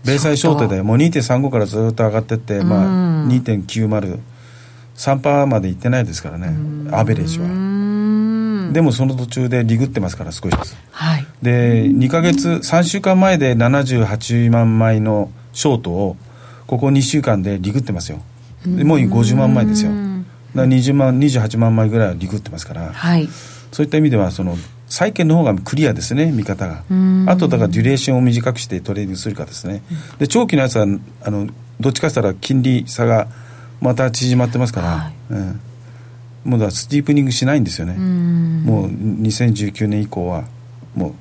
[0.04, 4.18] 米債ショートでもう2.35からずっと上がってって、まあ、2.90、
[4.96, 6.56] 3%までいってないですからね、
[6.90, 8.72] アベレージは。
[8.72, 10.76] でもその途中でリグってますから、少しずつ。
[10.92, 16.16] はい、で、2か月、3週間前で78万枚のショートを、
[16.66, 18.20] ここ2週間でリグってますよ。
[18.66, 19.90] でもう50万枚ですよ。
[20.54, 23.28] だ20万、28万枚ぐらいはリグってますから、はい、
[23.72, 24.56] そういった意味では、その、
[24.88, 26.82] 債券の方がクリアですね、見方が。
[27.26, 29.82] あと、だからデュレーションを短くしてトレーディングするかですね。
[30.18, 30.86] で、長期のやつは、
[31.22, 31.48] あの、
[31.80, 33.28] どっちかしたら金利差が
[33.80, 35.12] また縮まってますから、はい。
[35.30, 35.60] うん、
[36.44, 37.94] もうだ steepening しないんですよね。
[37.94, 40.44] もう2019年以降は、
[40.94, 41.12] もう、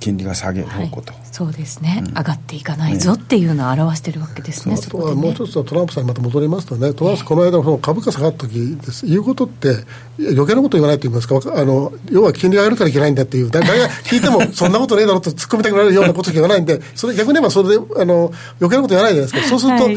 [0.00, 9.06] 金利が下げ方向と、はい、そうですね、うん、上がっていかないぞっていうのを表してるわけですね、あとはもう一つはトランプさんにまた戻りますとね、トランプこの間の株価下がった時です。
[9.06, 9.70] 言うことって、
[10.18, 19.96] 余計なこと言わないと言いますか、あの要は金利が上がるからいけないんだっていう、誰が聞いても、そんなことねえだろと突っ込みたくなるようなことしか言わないんで、それ逆に言えばそれであの余計なこと言わないじゃないですか、そうすると、はい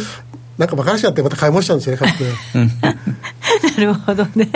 [0.57, 2.71] なんか馬鹿らしちゃってまた買い戻しちゃうんですよね、
[3.77, 4.49] なるほどね。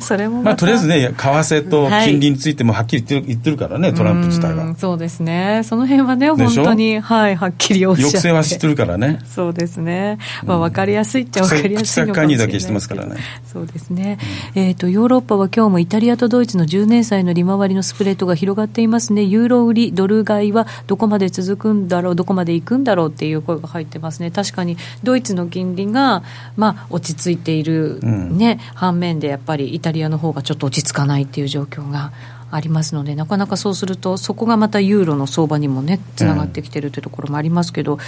[0.00, 4.74] それもまあ、とりあえずね、為替と金利についてもはっきり言ってる,、言ってるからね、トランプ自体は。
[4.76, 5.62] そうですね。
[5.64, 8.18] その辺はね、本当に、はい、はっきりおっしゃって。
[8.18, 9.18] 抑制は知ってるからね。
[9.26, 10.18] そうですね。
[10.44, 12.46] まあ、わかりやすいっちゃわかりやすいのかもしれない。
[12.46, 13.16] だけしてますからね。
[13.52, 14.18] そうですね。
[14.54, 19.22] えっ、と、ヨーロッパは今日もイタリアとドイツの10年債の利回りのスプレッドが広がっていますね。
[19.22, 24.30] ユーロ売り、ドル買いはどこまで続くんだろう、どこまで行くんだろうっていう声が入ってますね。
[24.30, 26.22] 確かに、ドイツの金利が、
[26.56, 32.12] まあ、落ち着いている、ね、うん、反面でやっぱりイタリアの方がちょっと落ち着かないっていう状況が
[32.50, 37.98] ありますので、なかなかそうすると、そこがまたユーロの相場にもね、つながってきてるというところもありますけど、うん、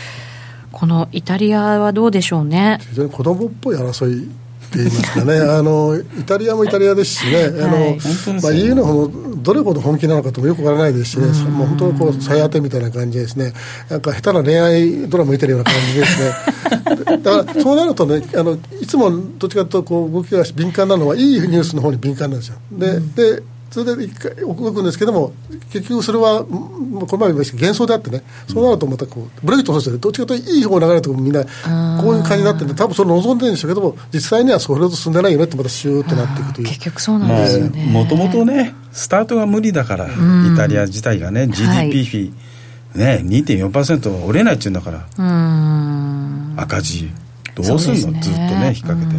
[0.70, 2.78] このイタリアはどうでしょうね。
[2.90, 4.28] 非常に子供っぽい争い
[4.74, 13.52] って言いますかね、あのイタリアもイタリアですしね、あの、はい、まあ、EU の方もどれほど本気なのかともよくわからないですしね、うもう本当にこう、最当てみたいな感じですね、
[13.88, 16.32] なんか下手な恋愛ドラマ見てるような感じですね。
[17.22, 22.56] だからそうなるとねあのいつもどっちかというとこう動きが敏感なのはいいニュースの方に敏感なんですよ。
[22.72, 25.32] で、うん、でそれで一回動くんですけども、
[25.72, 31.42] 結局それは、この前も言いました幻想であってね、そうなるとまたこう、ブレーキとそうですよね、どっちかというといい方流れるとみんな、
[32.00, 36.68] こういう感じになってて、多分それ望んでるんでしょうけども、実際にはそれほど進んでないよねって、またシューッとなっていくという。
[36.68, 37.86] 結局そうなんですよね。
[37.86, 40.08] もともとね、スタートが無理だから、イ
[40.56, 42.32] タリア自体がね、GDP 比、
[42.94, 45.06] ね、2.4%折れないっていうんだから、
[46.62, 47.10] 赤字、
[47.56, 49.14] どうすんの、ね、ずっとね、引っ掛けて。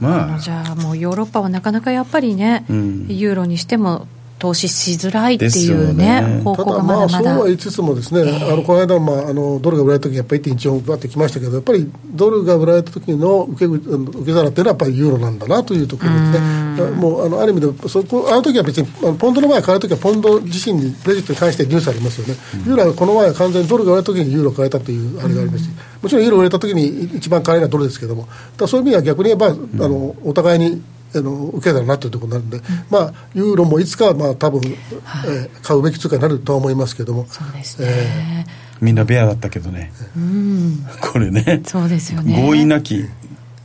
[0.00, 4.06] まあ、じゃあもうヨーロッパはなかなかやっぱりね、うん、ユーロにしても
[4.38, 6.40] 投資しづらいっていうね、ね。
[6.42, 7.08] 方向がまだまだ。
[7.08, 16.68] そうは言いつつもですね、えー、あのこの間、まあ、あのドルが売られた時やっぱり1.1億バってきましたけど、やっぱりドルが売られた時の受け受け皿っていうのはやっぱりユーロなんだなというところですね。
[16.92, 22.34] もうあのある意味でそこあの時は別にあのポンドの前買う時はポンド自身にレジットに関してニュースありますよね。
[22.64, 25.70] ユーロはこの前は完全にドルが売られた時にユーロ買えたというあれがありますし、
[26.02, 30.82] もちろんユーロ売れた時に一番買えないのはドルですけども、だそういう意味では逆に言えば、あのお互いに
[31.14, 37.26] あの受け皿になっているところになるんで、うん、まあ、ユーロもいつかは、まあ多分、はい、えー、買うべき通貨になるとは思いますけども。
[37.28, 42.46] そうですね、えー、みんなベアだったけどね、うん、これね、そうですよね。
[42.46, 43.04] 合意なき、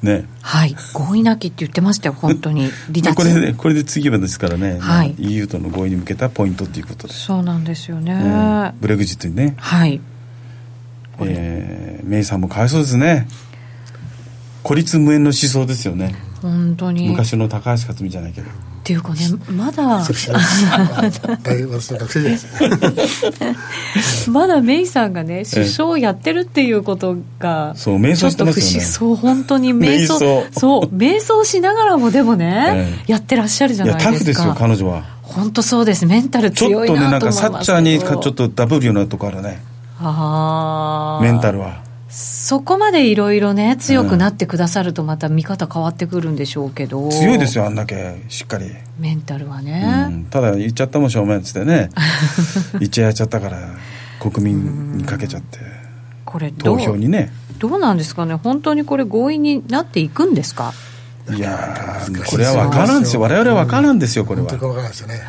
[0.03, 0.75] ね、はい。
[0.93, 3.15] 合意なきって言ってましたよ、本当に、離脱。
[3.15, 10.01] これでこれで次はですからね、はい、EU との合意に向けたポイントということで、そうなんですよね、うん、ブレグジットにね、はい、
[11.21, 13.27] えー、メイさんもかわいそうですね。
[14.63, 16.15] 孤立無縁の思想ですよね。
[16.41, 17.09] 本当に。
[17.09, 18.49] 昔の高橋克実じゃないけど。
[18.49, 20.05] っていうかねまだ
[24.27, 28.85] まだメイさんがね首相をやってるっていうことがそう瞑想してますよね。
[28.85, 30.19] そう本当に瞑想。
[30.51, 34.11] そう瞑想しながらもでもね、ええ、やってらっしゃるじゃないですか。
[34.11, 35.05] タフですよ彼女は。
[35.21, 36.05] 本当そうです。
[36.05, 37.39] メンタル強いなと思います。
[37.39, 39.61] ちょっとねなんかサッチャーにちょっとダブるようなとこあるね。
[39.99, 41.82] あメンタルは
[42.45, 48.65] そこまでいろいろね、強くなってくださると、また見方変わってくるんでしょうけど、うん、強いですよ、あんだけしっかり。
[48.99, 50.07] メンタルはね。
[50.09, 51.89] うん、ただ、言っちゃったもんしょうがないっつってね、
[52.81, 53.59] 言っちゃっちゃったから、
[54.19, 55.57] 国民にかけちゃって、
[56.25, 57.31] これ投票にね。
[57.59, 60.73] どうなんですかね、本当にこれ、合意になっていくんですか？
[61.33, 64.49] いやこれは分からんですよ、われわれ分からんですよ、これは。
[64.49, 65.21] 本当に分からんですよね。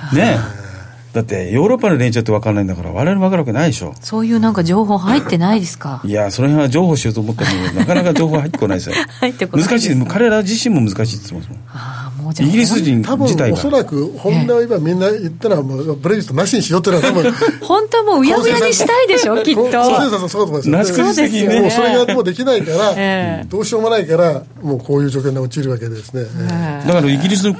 [1.14, 3.94] ねだってヨーロッパの連中って分からないんだから、われわれ分かるわけないでしょ。
[4.00, 6.00] そういうなんか情報入ってないですか？
[6.04, 8.96] いや、その辺は情報しようと思っても、 なかなか情報入ってこないですよ。
[9.20, 11.58] 入ってこない難しい、彼ら自身も難しいって言ってますもん。
[11.72, 13.54] ああもうじゃあイギリス人自体が。
[13.54, 19.70] おそらく本音を今みんな言ったらもうブレグジットなしにしようっていうのは多分本当はもううやむやにしたいでしょきっと。
[19.70, 21.60] そうそうそうそうだと思いますナチス的にね。
[21.60, 23.46] もうそれがもうできないから、ええ。
[23.48, 26.88] どうしようもないからもうこういう状況に陥るわけですね、ええ。
[26.88, 27.54] だからイギリスの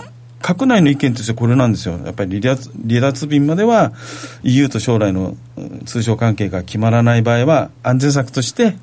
[0.45, 1.99] 閣内の意見としてこれなんですよ。
[2.05, 3.93] やっぱり離脱離脱便までは
[4.43, 8.75] EU と将来のうん通商関係が決まらない場合は安全策として、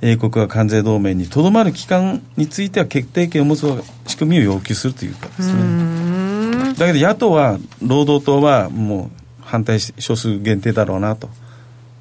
[0.00, 3.66] 英国が関税同盟にとどまる期間については決定権を持つ
[4.06, 6.74] 仕組みを要求するというかですね。
[6.74, 11.28] だけど野党は、労働党はもう反対し、少数限定だろうなと。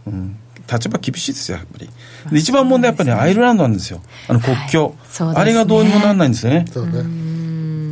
[0.06, 0.38] うん
[0.72, 1.90] 立場厳しいですよ、やっぱり。
[2.32, 4.02] で一番問題はやっぱりアイルランドなんですよ。
[4.28, 4.96] あの国境。
[5.20, 6.66] ねあれがどうにもならないんですよね。
[6.72, 7.35] そうね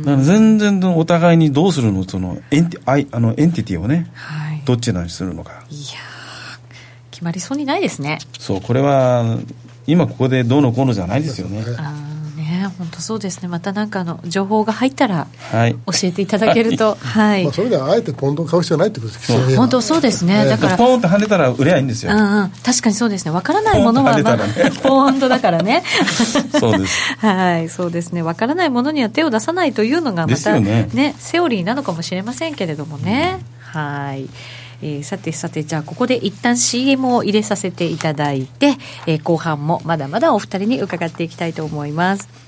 [0.04, 2.04] だから全然お互いにどうするの？
[2.04, 4.10] そのエンティあのエンティティをね。
[4.14, 4.62] はい。
[4.64, 5.52] どっちにするのか。
[5.52, 5.64] いやー
[7.10, 8.18] 決まりそうにないですね。
[8.38, 9.38] そうこれは
[9.86, 11.62] 今ここでどうのこうのじゃないですよね。
[11.78, 12.13] あー
[12.68, 23.30] ね本当そうですねまたなんかあの情報が入ったらはい教えていただけると はい、まあ、そういう意味ではあえてポンドを買う必要はないってことです基本当そうですね、ええだからポーンと跳ねたら売ればいいんですよ、うんうん、確かにそうですね。
[23.30, 25.82] わからないものは、ポーンとまあポーンとだからね。
[26.58, 28.22] そうですはい、そうですね。
[28.22, 33.38] わからないものには手を出さないというのが、またよねね、セオリーなのかもしれませんけれどもね。
[33.60, 34.28] はい。
[34.82, 42.43] えーさてさて、じゃあここで一旦 CM を入れさせていただいて、えー後半もまだまだお二人に伺っていきたいと思います。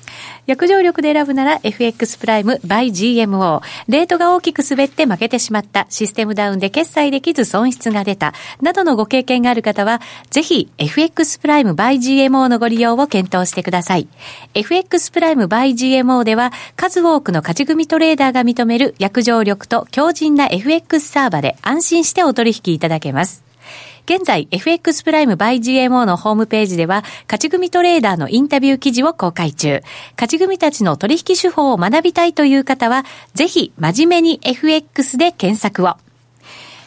[0.46, 3.62] 約定力で選ぶなら FX プライム by GMO。
[3.88, 14.06] レートが大きく滑って負けてしまった、システムダウンで決済できず損失が出た、などのご経験がある方は、ぜひ FX プライム by GMO のご利用を検討してください。
[14.54, 23.42] FX プライム by GMO では、数多くの勝ち組トレーダーが認める約定力と強靭な FX サーバで安心してお取引いただけます。
[24.04, 29.82] 現在、FX プライム by GMO のホームページでは、勝ち組トレーダーのインタビュー記事を公開中。
[30.12, 36.05] 勝ち組たちの取引手法を学びたいという方は、ぜひ、真面目に FX で検索を。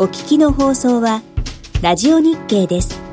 [0.00, 1.22] お聞きの放送は
[1.82, 3.07] ラジオ日経です。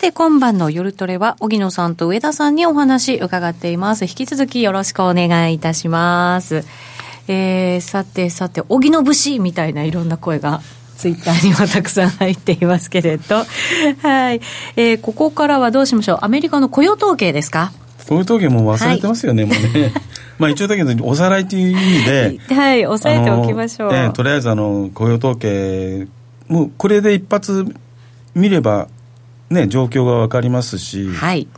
[0.00, 4.04] て、今晩の夜トレは、荻野さんと上田さんにお話伺っています。
[4.06, 6.64] 引き続きよろしくお願いいたします。
[7.28, 10.62] えー、さてさて、荻野節みたいないろんな声が、
[10.96, 13.36] ツイッターにはたくさん入っていますけれど、
[14.02, 14.40] はい。
[14.76, 16.18] えー、ここからはどうしましょう。
[16.22, 17.72] アメリカの雇用統計ですか？
[18.08, 19.92] こういう時もう忘れてますよね、もうね
[20.36, 23.94] まあ一応だけどおさらいという意味で はい、押さえておきましょう。
[23.94, 26.08] ええとりあえずあの雇用統計
[26.48, 27.72] もうこれで一発
[28.34, 28.88] 見れば
[29.50, 31.48] ね状況が分かりますし、はい。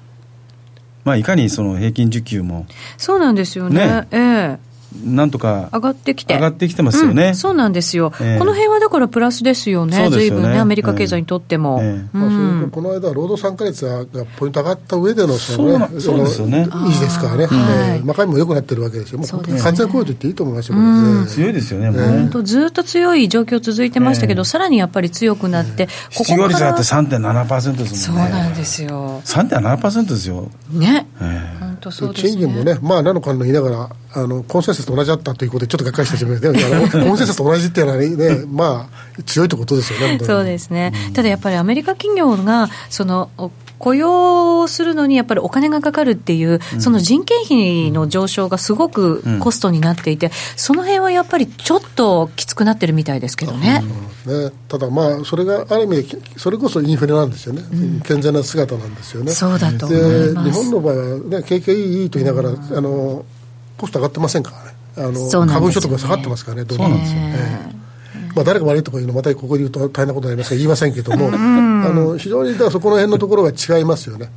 [1.05, 3.87] まあいかにその平均時給もそうなんですよね。
[3.87, 4.72] ねええ
[5.05, 6.35] なんとか上がってきて。
[6.35, 7.29] 上がってきてますよね。
[7.29, 8.39] うんそうなんですよ、ええ。
[8.39, 9.97] この辺はだからプラスですよね。
[9.97, 10.41] そうですよね。
[10.41, 11.81] 随分ね、アメリカ経済にとっても。
[11.83, 12.17] ええ。
[12.17, 14.05] まあ、それうんとこの間、労働参加率が
[14.37, 16.65] ポイント上がった上でのその、ね、そうですよね。
[16.71, 17.59] 維持ですからね、はい。
[17.97, 19.61] えー中身も良くなってるわけですよ、もうそうね。
[19.61, 22.29] 活躍をと言っていいと思いますよ、ね強いですよね、もう本ね。
[22.33, 24.45] 当ずっと強い状況続いてましたけど、ええ。
[24.45, 28.31] さらにやっぱり強くなって、こ失業率だってそ3.7%ですうもんね。
[28.31, 29.21] なんですよ。
[29.25, 30.49] 3.7%ですよ。
[30.73, 31.07] ね。
[31.21, 43.31] ええ本ね、賃金もね、まあ、なのかの言いながら、あのコンセンサスと同じだったということで、ちょっとがっかりしたしまいで、コンセンサスと同じっていうのはね、まあ、強いってことですよね、そうですね、うん、ただやっぱりアメリカ企業が、その
[43.83, 53.83] 雇用するのにやっぱりお金がかかるっていう、その人件費の上昇がすごくコストになっていて、その辺はやっぱりちょっときつくなってるみたいですけどね。
[54.25, 54.53] ね。
[54.69, 59.33] ただまあ、それがある意味、それこそインフレなんですよね、うん、健全な姿なんですよね。
[59.33, 60.51] そうだと思います。
[60.51, 63.25] 日本の場合は、ね、景気がいいいいと言いながら、あの
[63.77, 67.82] コスト上がってませんからね、あの、ね、株所得が下がってますからね、どうなんですよね。
[68.35, 71.31] まあ、誰が悪いとかいうのまたここで言うと大変なことになりますが言いませんけども、あ
[71.89, 74.31] の非常にだそこの辺のところが違いますよね。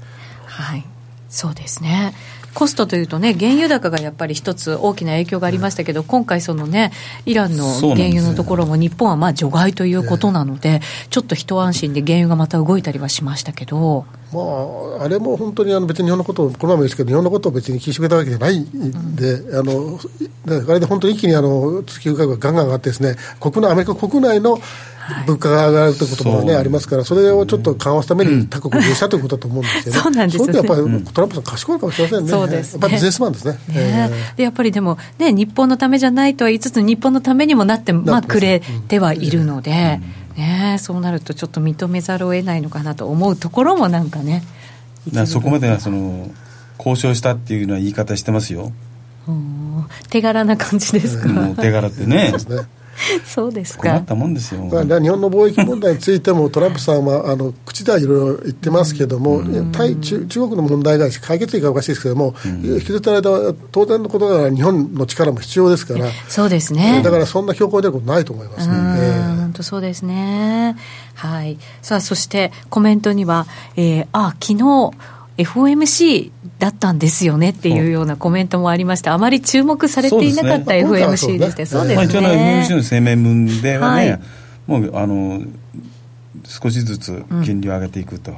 [0.46, 0.86] はい。
[1.30, 2.14] そうですね
[2.56, 6.91] コストというとね、原油高がやっぱり一つ大きな影響がありましたけど、今回、そのね、
[7.26, 10.80] イランの原油のところも、日本はまあ除外ということなので、
[11.10, 14.06] ちょっと一安心で原油がまた動いたりはしましたけど。
[14.34, 14.41] ま
[15.01, 19.99] あ、あれも本当にあの別に日本のことを、このままですけど、日本のことを別に気しめたわけじゃないんで、うん、あの
[20.70, 24.60] あれで本当に一気にあの月給価格がガンガン上がってですね、国内アメリカ国内の
[25.28, 30.01] 物価が上がるということもね、ありますから、それをちょっと緩和するために他国にしたということだと思うんですよね。
[30.01, 32.32] そうなんですよ、ね、やっぱりトランプさん賢いかもしれませんね。
[32.32, 33.60] そうです、ね、やっぱりビジネスマンですね。
[33.68, 39.99] ねでやっぱりでも、ね、日本のためじゃないとは言いつつ、日本のためにもなって、まあ、くれてはいるので、
[40.36, 44.43] ね、そうなるとちょっと認めざるを得ないのかなと思うところもなんかね。
[45.28, 46.32] そこまではその
[46.80, 48.72] 交渉したっていうのは言い方してますよ。
[50.10, 51.30] 手柄な感じですか？
[51.62, 52.34] 手柄ってね。
[53.26, 53.89] そうですか。
[53.89, 67.02] 困ったもんですよ、まあ、日本の貿易問題についても、トランプさんはあの口ではいろいろ言ってますけども、対中中国の問題が解決がおかしいですけども、うん、引きずった間は当然のことながら、日本の力も必要ですから、そうですね。
[67.04, 68.68] だからそんな強行出ることないと思います。
[68.68, 68.74] ね。
[68.74, 70.76] 本当そうですね。
[71.16, 71.58] はい。
[71.82, 74.91] さあそしてコメントには、えー、あ昨日
[75.38, 81.96] FOMC だったんですよねっていうようなコメントもありまして、あまり注目されていなかった FOMC でして、そうですね。
[81.96, 84.22] まあ、一応の FOMC の声明文ではね、はい、
[84.68, 85.42] もうあの
[86.46, 88.32] 少しずつ金利を上げていくと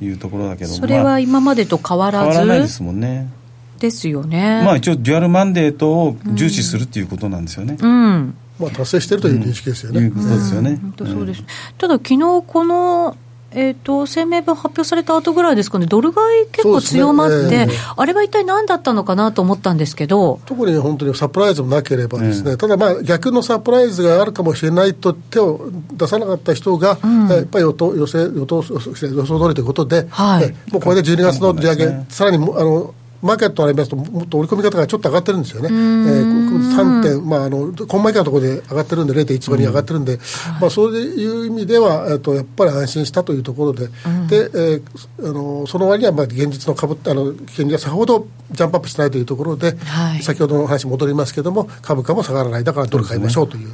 [0.00, 3.30] いうところだけども、うんはい、それは今までと変わらず、変わらないですもんね。
[3.78, 4.62] ですよね。
[4.64, 7.76] まあ一応デュアルマンデートを重視するっていうことなんですよね。
[7.80, 10.00] うん、うんまあ、達成しているという認識ですよね。
[10.00, 10.78] ううですよね。
[10.80, 11.44] 本当そうです。
[11.78, 13.16] ただ昨日この
[13.52, 20.40] えーと、声明文発表された後ぐらいですかね、ドル買い結構強まって、ねえー、あれは一体何だったのかなと思ったんですけど。
[20.46, 32.94] 特に本当にサプライズもなければですね、うん、ただまあ逆のサプライズがあるかもしれないと手を出さなかった人が、うん、やっぱり予想予想予想予想通りということで、はい、もうこれで12月の利上げ、ね、さらにあの
[33.26, 40.18] マーケットになりますと、もっと織り込み方がちょっと上がってるんですよね、えー、3点、まあ、あのコンマ以下のところで上がってるんで、0.15に上がってるんで、
[40.60, 43.88] まあ、そういう意味では、えー、とやっぱり安心したというところで、
[44.28, 53.68] でえー、あのその割にはまあ現実の株あの金利がさほどジャンプアップしないというところで、はい、先ほどの話に戻りますけれども、株価も下がらない、だからドル買いましょうという。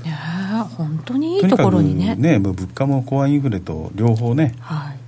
[0.77, 2.15] 本当にいいところにね。
[2.17, 5.02] ね物価もコアインフレと両方ね、はい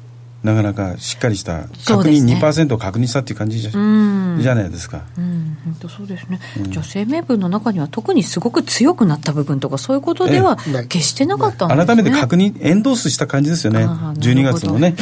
[0.44, 5.04] なかなかしっかりした確認、ね、2%を確認したっていう感じじゃ,、じゃないですか。
[5.16, 13.86] うん、本当そうですね、うん、じゃあ声明文の中には特にすごく強くなった部分とかそういうことでは決してなかったんです、ね、改めて確認エンドースした感じですよね。
[13.86, 14.94] 12月のね。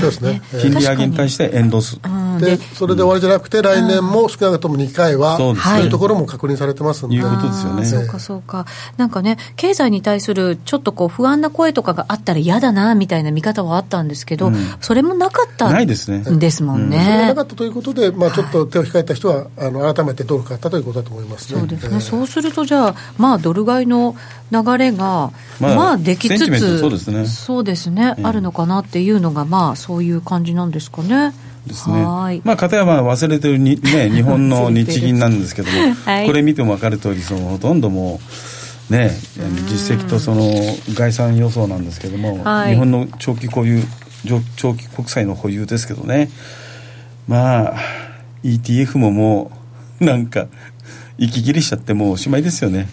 [0.61, 1.99] 金利上げに対してエンドース。
[2.41, 7.85] でそれで終わりじゃなくて、来年も少なくとも2回は、そういうところも確認されてますので、いうことですよね。
[7.85, 8.67] そうか、そうか、
[8.97, 16.23] なんかね、経済に対するちょっとこう不安な声とかがあったら嫌だなみたいな見方はあったんですけど、うん、それもなかったないですね。
[16.39, 16.99] ですもんね。
[16.99, 21.61] それがなかったということで、まあ、ちょっと手を控えた人は、あの改めてドル買ったということだと思いますね。
[21.61, 24.15] そうですね、えー、そうすると、じゃあ、まあ、ドル買いの
[24.51, 31.33] 流れが、まあ、まあ、できつつ、そうですね、そうですね、あるのかなっていうのが、まあ、そういう感じなんですかね。
[31.67, 32.03] ですね。
[32.45, 38.21] まあ、片やまあ忘れてるに、ね、 日本の日銀なんですけども、 はい、これ見ても分かる通り、そのほとんども
[38.91, 39.17] う、ね、
[39.69, 40.51] 実績とその
[40.95, 43.83] 概算予想なんですけども、はい、日本の長期保有、
[44.57, 46.31] 長期国債の保有ですけどね、
[47.29, 47.75] まあ、
[48.45, 49.51] ETF もも
[50.01, 50.47] う、なんか、
[51.19, 52.89] 息切れしちゃって、もうおしまいですよね。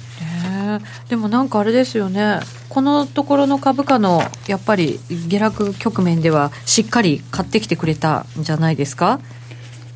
[1.10, 9.20] でもなんかあれですよね、このところの株価のやっぱり下落局面では、しっかり買ってきてくれたんじゃないですか？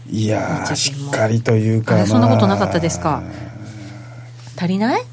[0.09, 3.21] いやしっかりというか、そんなことなかったですか、
[4.57, 5.03] 足りない？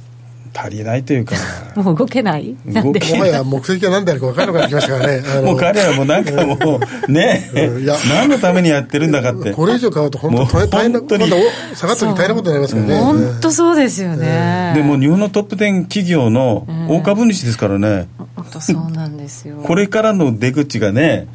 [0.55, 1.35] 足りないというか。
[1.77, 2.57] もう動けない？
[2.67, 5.47] 動けもはや目的が何であるか分からなくなってきましたからね。
[5.47, 7.97] もう彼らもなんかもうね、いや。
[8.09, 9.53] 何のためにやってるんだかって。
[9.53, 11.27] これ以上買うと本当大変な今度
[11.75, 13.01] 下がった時大変なことになりますからね。
[13.01, 19.57] 本当そうですよね、でも日本のトップ10企業の大株主ですからね、本当そうなんですよ。
[19.65, 21.27] これからの出口がね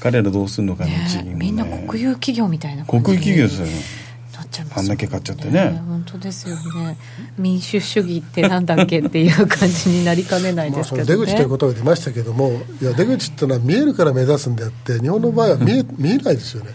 [0.00, 1.06] 彼らどうするのかね、
[1.36, 3.72] みんな国有企業みたいな国有企業ですよね
[4.52, 5.82] ちゃいます、ね、あんだけ買っちゃってね。
[5.86, 6.96] 本当ですよね。
[7.38, 16.70] 民主主義ってなんだっけっていう感じになりかねないですけど、ね、出口ということが出ましたけどもいや出口っていうのは見えるから目指すんであって日本の場合は見え 見えないですよね。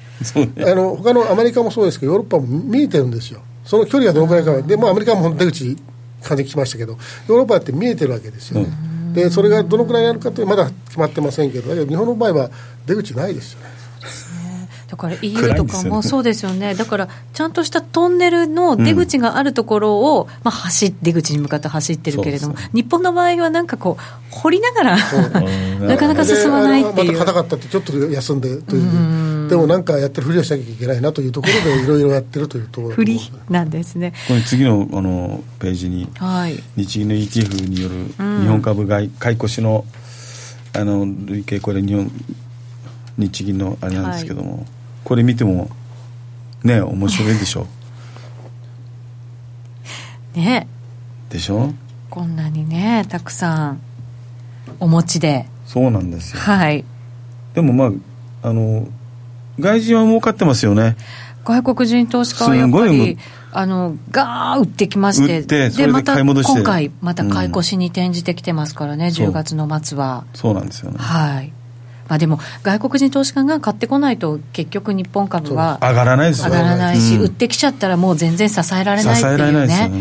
[0.56, 0.66] ね。
[0.66, 3.42] あの他のアメリカもそうですけどヨーロッパも見えてるんですよ。
[3.64, 5.76] その距離がどのくらいかで、もアメリカも出口
[6.24, 6.94] 感じきましたけど
[7.28, 8.70] ヨーロッパって見えてるわけですよね、
[9.14, 12.50] でそれがどのくらいになるかというまだ決まってませんけど日本の場合は
[12.86, 13.77] 出口ないですよね
[14.88, 24.98] だから EU とかもそうですよね、だからちゃんとしたトンネルの出口があるところを、うん、まあ、走出口に向かって走ってるけれども、日本の場合はなんかこう、掘りながら
[25.86, 27.18] なかなか進まないっていう。
[27.18, 33.20] また硬かったって、ちょっと休んでという、でもなんかやってるふりをしなきゃいけないなというところで、 いろいろやってるというところふり
[33.50, 34.14] なんですね。
[34.30, 37.96] これ、次のあのページに、はい、日銀の ETF による
[38.42, 39.84] 日本株買い買い越しの
[40.74, 42.10] あの累計、これ日本、
[43.18, 44.52] 日銀のあれなんですけども。
[44.54, 44.66] はい
[45.08, 45.70] これ見ても
[46.66, 47.66] ね面白いでしょ？
[50.36, 50.68] ね。
[51.30, 51.72] でしょ？
[52.10, 53.80] こんなにねたくさん
[54.82, 55.46] お持ちで。
[55.66, 56.42] そうなんですよ。
[56.42, 56.84] はい。
[57.54, 57.86] でもま
[58.44, 58.86] ああの
[59.58, 60.98] 外人は儲かってますよね。
[61.46, 63.18] 外国人投資家はやっぱり
[63.54, 69.10] あのガー売ってきましてでまた今回また買い越しに転じてきてますからね、う。
[69.10, 70.26] ん、10月の末は。
[70.34, 70.98] そうなんですよね。
[71.00, 71.54] はい
[72.08, 79.92] まあ、でも外国人投資家が買ってこないと結局日本株は上がらないです上がらないし、うん、売ってきちゃったらもう全然支えられないっていうね、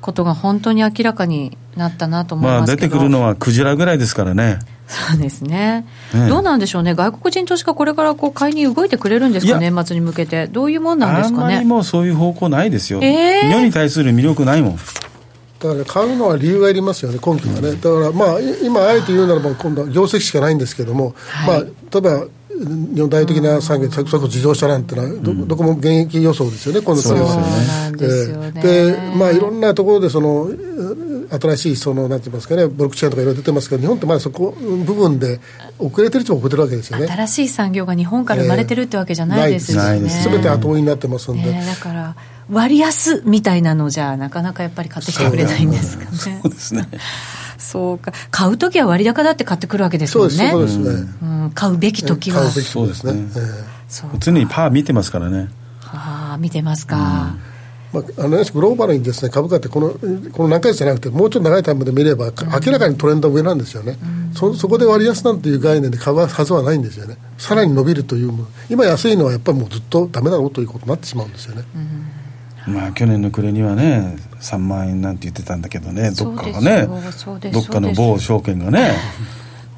[0.00, 4.58] ことが本当に明らかになったなと思いますけど、まあ、出てくるのはクジラぐらいですからね。
[4.88, 11.44] そうですね、ね、どうなんでしょうね、外国人投資家、これからこう買いに動いてくれるんですか、年末に向けて、どういうもんなんですかね。
[11.44, 14.78] あんまりもうそういう方向ないですよ、えー、日本に対する魅力ないもん。
[15.68, 22.26] だから買うのは理由がいりますよね、今期はね、だからまあ、今、あえて言うならば、今度は業績しかないんですけども、はい、まあ、例えば
[22.94, 27.18] 日本大的な産業、それこそ自動車なんてのはど、どこも現役予想ですよね、今度そう
[27.96, 28.62] ですよね。
[28.62, 30.50] で、まあ、いろんなところでその、
[31.40, 35.40] 新しいそのなんて言いますかね、ブロックチェーンとかいろいろ出てますけど、日本ってまだそこ部分で
[35.78, 37.06] 遅れてる人も遅れてるわけですよね。
[37.06, 40.08] 新しい産業が日本から生まれてるってわけじゃないですよね。
[40.10, 40.28] す。
[40.28, 41.52] べ、て後追いになってますんで。
[41.52, 42.14] だから
[42.50, 46.40] 割安みたいなのじゃなかなかやっぱり買ってきてくれないんですかね。
[46.42, 46.88] そうですね。
[47.58, 50.50] そうか買う時は割高だって買ってくるわけですもんね。
[50.50, 50.90] そうですね。
[51.22, 52.40] うん、買うべき時は。
[52.40, 53.14] 買うべきそうですね。
[54.18, 55.48] 常にパー見てますからね。
[55.84, 57.36] ああ見てますか。
[57.92, 59.90] まあ、あのグローバルにです、ね、株価ってこの
[60.30, 62.32] この何ヶ月じゃなくてもうちょっと長いタイムで見れば、
[62.64, 68.32] 明らかにトレンド上なんですよね、うん、そそこで割安なんていう概念で買うはずはないんですよねさらに伸びるという
[68.70, 72.21] 今安いのはやっぱりもうずっとだめだろうということになってしまうんですよね、うん
[72.66, 78.92] まあ去年の暮れにはね3万円なんて言ってたんだけどねどっかがねどっかの某証券がね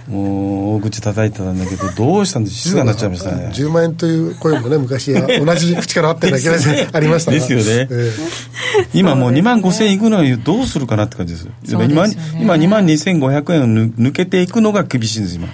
[0.09, 3.51] もう大口叩いてたんだけどどうしたんで静かになっちゃいましたね。
[3.55, 6.49] 10万円という声もね昔は同じ口からあっただけ
[6.93, 7.31] ありました。
[7.31, 8.13] ですよね、えー、
[8.93, 12.07] 今もう2万5000円いくのはどうするかなって感じですです、ね、今
[12.39, 15.49] 今2万2500円を抜けていくのが厳しいんです今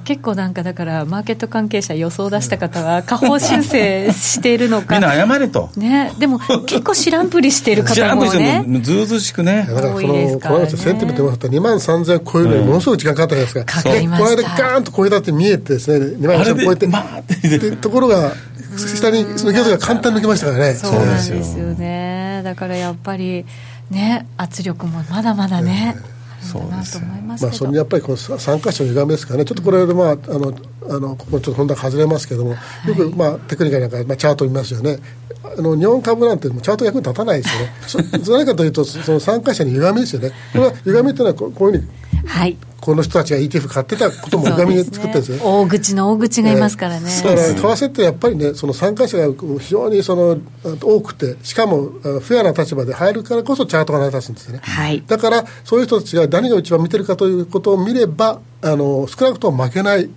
[0.00, 4.94] 結構なんかだからマーケット関係者予想出した方は下方修正しているのか。
[4.98, 8.64] みんな謝れと、ね、でも結構知らんぷりしている方もね。
[8.82, 9.66] ずうずしくね。
[9.68, 16.06] だからそのこのセンティメントった2万3000円超えるのにものすごい時間かかったじゃないですか、うん、この間ガーンと超えたって見えてですね。
[16.18, 16.86] 2万3000円超えて。
[16.86, 18.32] まあってところが
[18.76, 20.74] 下にその業績が簡単に抜けましたからね。
[20.74, 21.74] そうなんですよ。
[21.74, 22.42] ね。
[22.44, 23.44] だからやっぱり
[23.90, 30.54] ね圧力もまだまだね、えーそうですまあ、それにやっぱりこの参加者の歪みですからね、ちょっとこれで、まあ、あの
[30.88, 32.58] あのここちょっと本題外れますけども、よ
[32.96, 34.98] く、まあ、テクニカルなんか、まあ、チャート見ますよね、
[35.44, 41.88] あの日本株なんてチャート役に立たないですよね、そ 何かというと、その参加者に歪みですよね、これは歪みというのはこういうふうに。
[42.26, 42.56] はい。
[42.80, 50.38] この人たちが ETF 買ってたことも歪みで作ってるんですよ、ね、大口の大口がいますからね、だから為替ってやっぱりねその参加者が非常にその
[50.82, 60.08] 多くてしかもフェアな立場で入るからこそチャートが成り立つんですね、はい、だからそういう人たちが何が一番見てるかということを見ればあの少なくとも負けない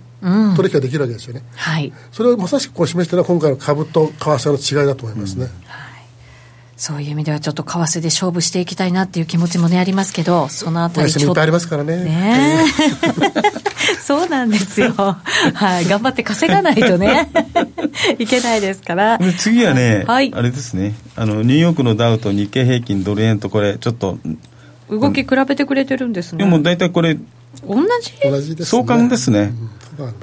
[0.56, 5.73] 取引ができるわけですよね、うん、はい、それをまさしくこう示しているのは今回の株と為替の違いだと思いますね、うん
[6.76, 12.04] そういう意味ではちょっと為替で勝負していきたいなっていう気持ちもねありますけどそのあたりちょっとありますからね。
[12.04, 12.64] ね。
[14.02, 14.92] そうなんですよ。
[14.92, 15.86] はい。
[15.86, 17.30] 頑張って稼がないとね。
[18.18, 19.18] いけないですから。
[19.38, 20.94] 次はね、はい、あれですね。
[21.16, 24.18] あのニューヨークのダウと日経平均ドル円とこれちょっと
[24.90, 26.44] 動き比べてくれてるんですね。
[26.44, 27.20] でも大体これ同
[28.02, 28.30] じ？
[28.30, 29.52] 同じです、ね、相関ですね、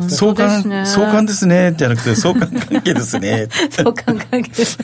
[0.10, 3.48] 相関、ね、相関ですね、じゃなくて、相関関係ですね。
[3.72, 4.78] 相関関係です。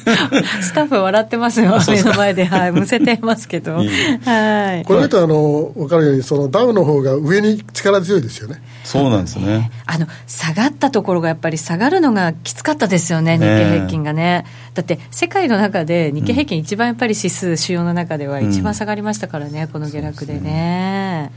[0.62, 2.46] スタッフ笑ってますよ、目の前で。
[2.46, 3.76] はい、むせてますけど。
[3.76, 4.86] はい。
[4.86, 8.62] これ見ると、あの、分かるように、そのダウの方が上に力強いですよね。
[8.84, 9.72] そうなんですね。
[9.86, 14.46] あの、下がったところがやっぱり下がるのがきつかったですよね、日経平均がね。
[14.74, 21.32] だって、世界の中で日経平均一番やっぱり指数、主要の中では一番下がりましたからね、この下落でね。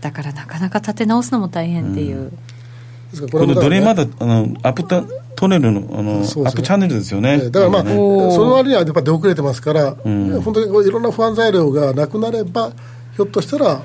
[0.00, 2.32] だからなかなか立て直すのも大変っていう。
[3.30, 5.02] このドレマだあのアップタ
[5.36, 7.50] トネルのあの、ね、アップチャンネルですよね。
[7.50, 12.72] だからまあ、ね、その割にはやっぱ出遅れてますから、うん、本当にいろんな不安材料がなくなれば、
[13.14, 13.82] ひょっとしたら、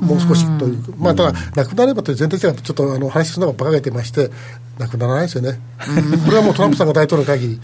[0.00, 4.30] もう少しという、まあ、ただ、なくなればという前提がちょっとあの話するのが馬鹿げてまして、
[4.78, 5.58] なくならないですよね、
[6.24, 7.60] これはもうトランプさんが大統領の限り、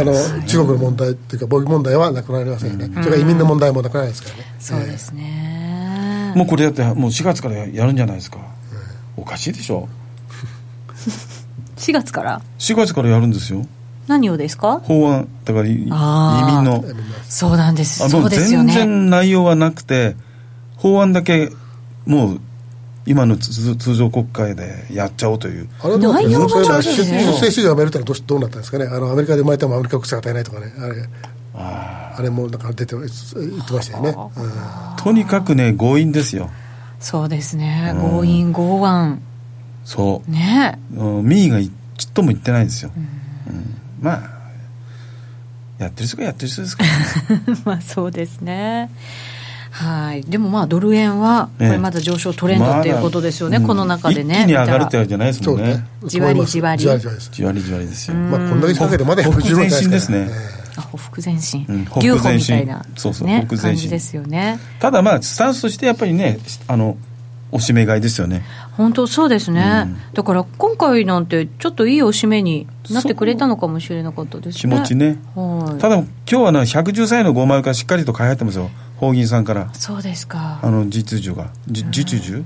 [0.00, 4.54] あの中国の問題というか、貿易問題はなくなりませんよね、それから移民の問題もなくならないですからね。
[4.58, 8.38] そうですね、もうこれだって、もう4月からやるんじゃないですか、
[9.16, 9.88] おかしいでしょ。
[11.76, 13.66] 4月から？4月からやるんですよ。
[14.06, 14.80] 何をですか？
[14.84, 16.84] 法案だから移民の。
[17.28, 18.08] そうなんです。
[18.08, 20.16] そうですよ、ね、全然内容はなくて
[20.76, 21.50] 法案だけ
[22.06, 22.40] もう
[23.06, 25.68] 今の通常国会でやっちゃおうという。
[25.82, 30.94] あれ内容が出生やめるってのはどうどうなったんですかね、あのアメリカで生まれてもアメリカ国籍が与えないとかね、あれ。
[31.56, 33.08] あれもなんか出て言っ
[33.66, 36.50] てましたよね、うん、とにかくね、強引ですよ。
[36.98, 39.20] そうですね、強引、強腕。
[39.84, 40.30] そう。
[40.30, 40.78] ね。
[41.22, 42.98] 民意がちっとも言ってないんですよ、う
[43.52, 44.34] ん、うん、まあ
[45.78, 48.90] やってる人がやってる人ですから、ね、 まあそうですね。
[49.70, 50.22] はい。
[50.22, 54.42] でもまあドル円はこれまだ上昇トレンドっていうことですよね、この中でね。
[54.42, 55.84] 一気に上がるってわけじゃないですもんね。
[56.04, 57.00] じわりじわりじわり。
[57.00, 60.28] じわりじわりですよ、まあこんだけかけてまだ110前進ですね、
[60.76, 64.60] あほふ前進、うん、牛歩みたいな、そうそう、ね、感じですよね。
[64.78, 66.96] ただまあスタンスとしてやっぱりねあの
[67.50, 68.44] おしめ買いですよね
[68.76, 74.60] 本当そうですね、うん、だから今回なんてちょっといいおしめになってくれたのかもしれなかったですね。
[74.60, 78.70] 気持ちね、はい、ただ今日はな113円の5枚からしっかりと買い入ってますよ。
[78.96, 79.72] 法銀さんから。
[79.74, 80.60] そうですか。
[80.62, 81.50] あの実需が。
[81.68, 82.44] 実需？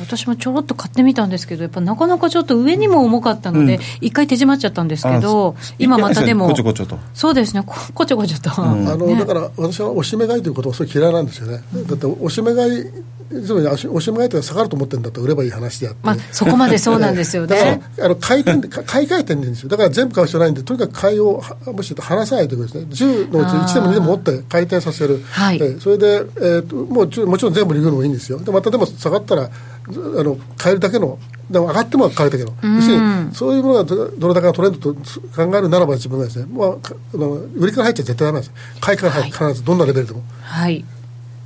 [0.00, 6.98] 私もちょろっと買ってみたんですけど、やっぱなかなかちょっと上にも重かったので、一、うん、回手締まっちゃったんですけど、今またでも、こちょこちょと。
[7.14, 12.84] そうですね、こちょこちょと、うん、あの、ね、だから私はおしめ買いということは、それ嫌いなんですよね、だっておしめ買い
[13.30, 17.82] つまりおしまいとか下がると思ってるんだと売ればいい話であって、まあ、そこまでそうなんですよね。
[18.00, 19.68] あの買い点買い替えてるんですよ。
[19.68, 23.16] だから全部買う必要ないんでとにかく買いをもし離さないということですね。
[23.28, 28.38] 10のうち1でも2でも持って回転させる、はい、それで、えーと、もうもちろん全部売るのもいいんですよ。
[28.38, 29.50] でまたでも下がったらあ
[30.22, 31.18] の買えるだけの
[31.50, 38.52] でも上がっても買えるだけの、要するにそういうものがどれだけのトレンドと考えるならば自分がですね、まあ、あの売りから入っちゃ絶対ダメです。
[38.80, 40.22] 買いから入って必ずどんなレベルでも。
[40.42, 40.84] はい。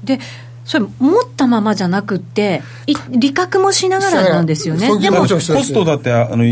[0.02, 0.18] で
[0.64, 2.62] それ持ったままじゃなくて
[3.10, 4.88] 利確もしながらなんですよね。
[5.00, 6.44] でもコストだってあの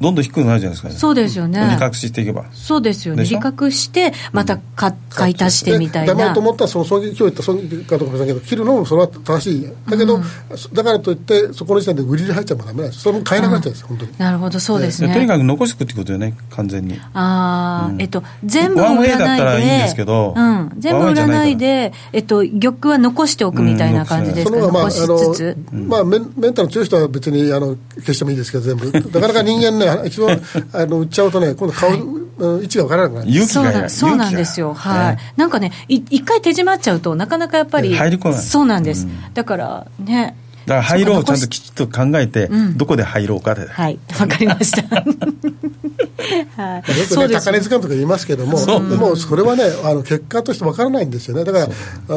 [0.00, 1.60] どんどん低くなるじゃないですか、ね、そうですよね。
[1.72, 2.46] 利確していけば。
[2.52, 3.24] そうですよね。
[3.24, 6.14] 利確してまた買買い足してみたいな。
[6.14, 9.68] だめと思ったらその今日言った損切りかどうかけど切るのもそれは正しい。
[9.88, 10.22] だけど、うん、
[10.72, 13.02] だからといってそこの時点で売りで入っちゃうもダメなんです。
[13.02, 14.18] それも買えなくなっちゃうんです、うん、本当に。
[14.18, 15.12] なるほどそうですね。
[15.12, 16.98] とにかく残していくってことよね完全に。
[17.12, 19.18] ああ、うん、えっと全部売らないで。
[19.18, 28.90] だったらいいんですけど、うん、全部売らないでえっと玉は残しておくみたいな感じですか、ね、まあ、残しつつ、まあ、メンメンタル強い人は別にあの消してもいいですけど全部。
[28.90, 30.40] なかなか人間ね一番
[30.72, 31.90] あの売っちゃうとね、今度顔、
[32.60, 33.46] 位置が分からなくなる。
[33.46, 38.38] そうそうなんですよ、はい、なんかね、一回手締まっちゃうと、なかなかやっぱり、入り込ない。
[38.38, 40.36] そうなんです、だからね、
[40.66, 43.98] だから入ろうちゃんときちっと考えて、どこで入ろうかで、はい。
[44.18, 45.04] わかりました。
[46.56, 48.58] はい、よくね、高値図鑑とか言いますけども、
[48.88, 51.68] でもそれはね、あの結果としてわからないんですよね、だから、あ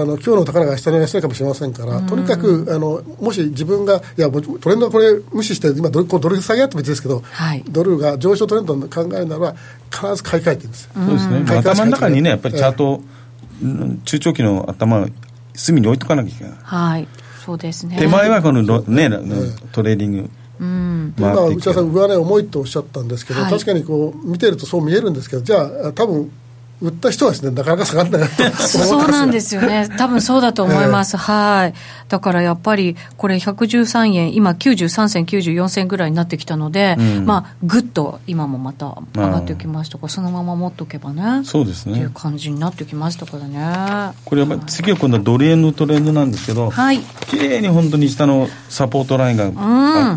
[0.06, 9.56] の今日の高値が明日の安値かもしれませんから、とにかくあのもし自分が、いや、トレンドこれ無視して、今ドル、ドル下げあっても別ですけど、はい、ドルが上昇トレンドを考えるなら、
[9.92, 13.02] 必ず買い替えてるんですそうですね、頭の中にね、やっぱりチャート、
[14.06, 15.08] 中長期の頭、
[15.56, 16.54] 隅に置いとかなきゃいけない。
[16.62, 17.08] はい
[17.46, 17.98] そうですね。
[17.98, 19.10] 手前はこの、ね、
[19.72, 20.30] トレーディング。
[20.60, 26.32] うん、今、内田さん、上値重いとおっしゃったんですけど、はい、確かにこう見てるとそう見えるんですけど、じゃあ、多分
[26.84, 31.74] 売った人はですね、なかなか下がらないとそうなんですよね、多分そうだと思います、 えー、はい。
[32.10, 41.94] だからやっぱり、これ、113円、今、93銭、94銭ぐらいになってきたので、うん、まあ、ぐっと今もまた上がってきましたから、そのまま持っとけばね、そうですね。
[41.94, 44.14] っていう感じになってきましたからね。
[44.26, 47.00] これやっぱり次は今度はドル円のトレンドなんですけど、はい。
[47.28, 49.50] 綺麗に本当に下のサポートラインが、う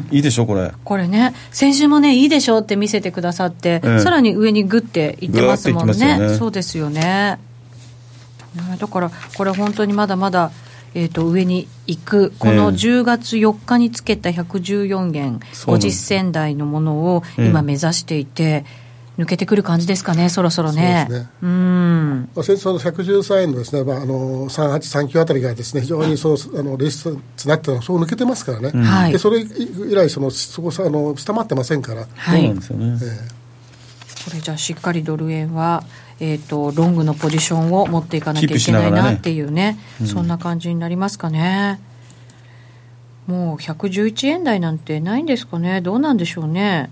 [0.00, 0.72] ん、いいでしょ、これ。
[0.82, 6.34] これね、先週もね、いいでしょって見せてくださって、えー、さらに上にぐっていってますもんね。
[6.38, 7.38] そうですよね。
[8.80, 10.50] だからこれ本当にまだまだ
[10.94, 18.64] えーと、上に行く、この10月4日につけた114円50銭台のものを今、目指していて。
[19.18, 21.07] 抜けてくる感じですかね、そろそろね。
[21.09, 21.30] そうですね。
[21.42, 22.28] うん。
[22.34, 28.72] まあ、先日の113円のですね、まあ、あの、3839あたりがですね、非常にその、あの、レジスなってのはそう抜けてますからね。
[28.72, 29.12] はい。
[29.12, 32.07] で、それ以来、その、そこさ、あの、下回ってませんから。
[32.14, 32.42] はい。
[32.42, 32.98] そうなんですよね。
[33.00, 35.82] えー、これじゃあ、しっかりドル円は、
[36.18, 41.80] えーと、ロングのポジションを持っていかなきゃいけないなっていうね、ねうん、そんな感じになりますかね。
[43.26, 46.90] もう111円台なんてないんですかね、どうなんでしょうね。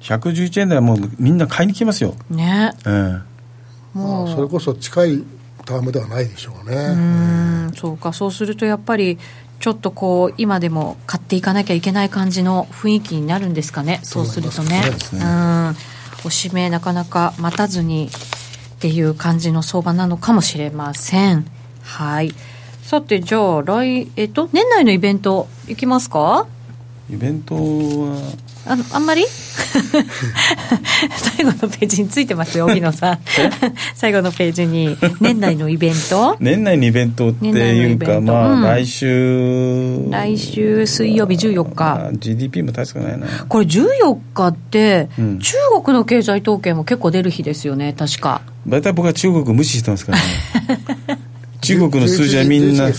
[0.00, 2.14] 111円台はもうみんな買いに来ますよ。
[2.28, 2.72] ね。
[2.84, 3.22] えー、
[3.94, 5.24] もうそれこそ近い
[5.66, 6.76] タームではないでしょうね。
[6.76, 6.96] う
[7.70, 9.18] ん、そうか、そうするとやっぱり、
[9.58, 14.82] ちょっとこう、今でも買っていかなきゃいけない感じの雰囲気になるんですかね、そうするとね。
[15.12, 15.76] うねうん。
[16.24, 18.08] おしめなかなか待たずに
[18.86, 21.44] っていう感じの相場なのかもしれません。
[21.82, 22.32] はい。
[22.82, 26.46] さて、じゃあ、来、えっと、年内のイベント、いきますか？
[27.10, 27.60] イベントは、
[28.64, 29.24] あのあんまり？
[31.36, 33.18] 最後のページについてますよ、荻野さん。
[33.96, 36.36] 最後のページに、年内のイベント？
[36.38, 40.08] 年内のイベントっていうか、まあ、うん、来週。
[40.10, 42.12] 来週水曜日14日。
[42.20, 43.26] GDP も確かないな。
[43.48, 48.42] これ14日って、うん、中国の経済統計も結構出る日ですよね、確か。
[48.66, 50.24] 大体僕は中国無視してますからね。
[51.60, 52.94] 中国の数字はみんな、ね、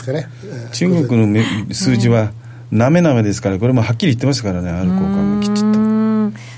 [0.74, 2.32] 中国の数字は、
[2.72, 5.88] なめなめですから、これもはっきり言ってましたからね、ある交換がきちっと。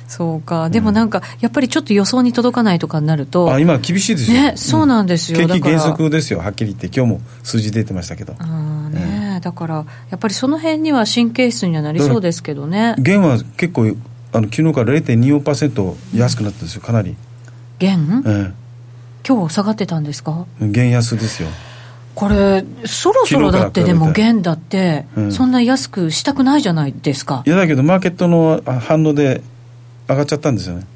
[0.07, 8.34] そうか、でもなんか、やっぱりちょっと予想に届かないとかになると、あ今、厳しいですよ、ね、そうなんですよ、うん、景気減速ですよ、はっきり言って、今日も数字出てましたけど。
[8.39, 12.95] あね、うん、だから、やっぱりその辺には神経質にはなりそうですけどね。
[12.97, 13.95] 元は結構、
[14.32, 17.16] あの昨日から0.24%安くなったんですよ、かなり。
[17.80, 18.53] 元、ええ、
[19.30, 20.47] 今日下がってたんですか？
[20.59, 21.49] 元安ですよ。
[22.15, 27.43] これ、そろそろだってでも、元だって、そんな安くしたくないじゃないですか。
[27.45, 29.43] いやだけど、マーケットの反応で
[30.09, 30.88] 上がっちゃったんですよね。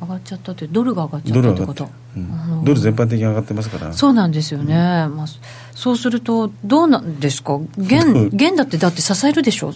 [0.00, 4.74] 上がっちゃったって、ドルが上がっちゃったってこと、うん、ドル全般的に上がってますから、そうなんですよね、
[5.08, 5.26] うん、まあ、
[5.74, 9.72] そうすると、どうなんですか、元元だって、だって支えるでしょ？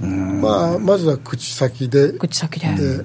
[0.00, 3.04] まあ、まずは口先で、口先で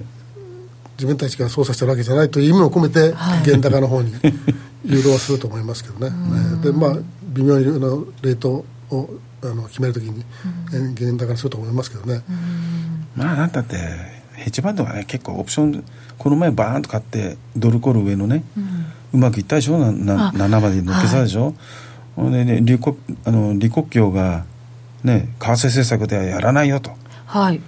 [0.96, 4.12] 自分たちが操作してるわけじゃないという意味を込めて、原高の方に
[4.84, 6.14] 誘導はすると思いますけどね、
[6.62, 6.96] でまあ、
[7.34, 7.60] 微妙な
[8.22, 9.10] レートを
[9.42, 10.24] あの決めるときに、
[10.70, 12.22] 原高にすると思いますけどね。
[13.14, 13.76] まあ、なんだって、
[14.34, 15.84] ヘッジファンドはね、結構オプション、
[16.18, 18.44] この前、バーンと買って、ドルコール上のね、
[19.12, 21.54] うまくいったでしょ、なな7まで乗っけたでしょ？
[22.16, 24.44] はい、でね、李克強が、
[25.04, 26.90] ね、為替政策ではやらないよと。
[27.26, 27.60] はい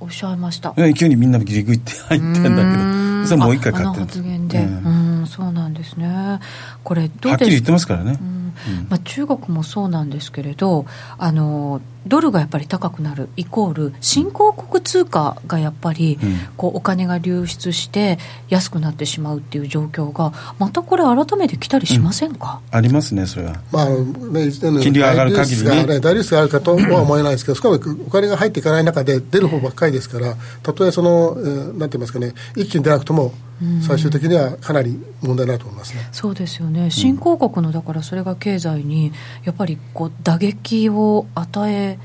[0.00, 0.74] おっしゃいました。
[0.94, 3.06] 急にみんなギリギリって入ってんだけど。
[3.26, 6.40] それもう一回買ってる発言で、うん、うんそうなんですね。
[6.84, 8.52] これどうはっきり言ってますからね、うん。
[8.88, 10.86] まあ、中国もそうなんですけれど
[11.18, 16.18] あのドルがやっぱり高くなるイコール新興国通貨がやっぱり、
[16.56, 25.84] こうお金が流出して安くなってしまうっていう状況がまたこれ改めて来たりしませんか、うん、ありますねそれは、まあね、金利が上がる限りね。
[25.86, 27.74] ね大リスクがあるかとは思えないですけどしかも
[28.06, 33.32] お金が入っていかない中で出る方ばっかりですからたとえその、えー、なんて言いますかね一気に出なくとも
[33.80, 36.08] 最終的にはかなり問題だと思いますね。
[36.12, 36.90] そうですよね。
[36.90, 39.12] 新興国のだからそれが経済に
[39.44, 41.95] やっぱりこう打撃を与え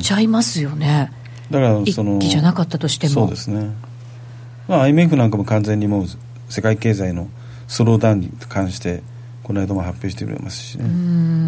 [0.00, 1.10] ちゃいますよね。
[1.50, 3.12] うん、だからその一気じゃなかったとしても。
[3.12, 3.70] そうですね。
[4.68, 6.06] まあ IMF なんかも完全にもう
[6.48, 7.28] 世界経済の
[7.68, 9.02] スローダウンに関して
[9.42, 10.84] この間も発表してくれますしね、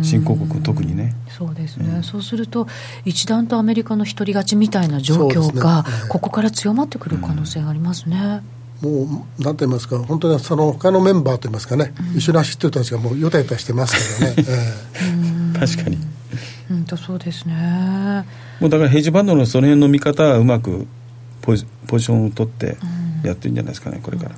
[0.03, 1.15] 新興国特にね。
[1.29, 2.67] そうですね、うん、そうすると、
[3.05, 8.43] 一段とアメリカの独り勝ちみたいな状況が、ここから強まってくる可能性がありますね。
[8.81, 15.99] もうなんて言いますか、本当にその他のメンバーといいますかね、うん、一緒に走ってる人たちがもうよたよたしてますからね、えー、 確かに。
[16.69, 18.25] 本当そうですね。
[18.61, 20.87] もうだからヘッジファンドのその辺の見方はうまく
[21.43, 22.77] ポジポジションを取って
[23.23, 24.31] やってるんじゃないですかね、これから。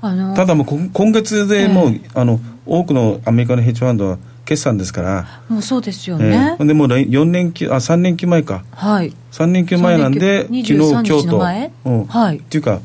[0.00, 5.42] あのただもう今月でもう、えー、あの多くのアメリカのヘッジファンドは決算ですから。
[5.48, 11.36] もうそうですよね、えー、でもう4連休あ3連休前か、はい、3連休前なんで昨日今日と、
[11.84, 12.80] うん、はい、っていうか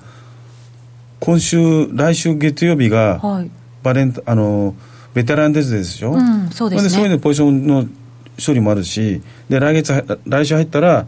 [1.20, 3.52] 今週来週月曜日が、はい、
[3.84, 4.76] バレンあの
[5.14, 6.90] ベテランデズでしょ、うん、そうですね。
[6.90, 7.86] そういうのポジションの
[8.46, 11.06] 処理もあるしで来月来週入ったら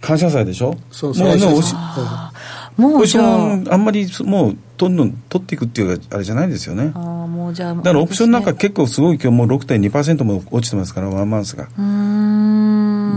[0.00, 0.76] 感謝祭でしょ？
[0.90, 1.28] そうそう。
[1.28, 1.62] もうもう
[2.80, 6.92] もうポジションあんまりもうどんどん取っていくっていうあれじゃないですよね。
[6.94, 11.64] あもうじゃあだからオプションなんか結構すごい今日もう6.2%も落ちてますからワンマンスが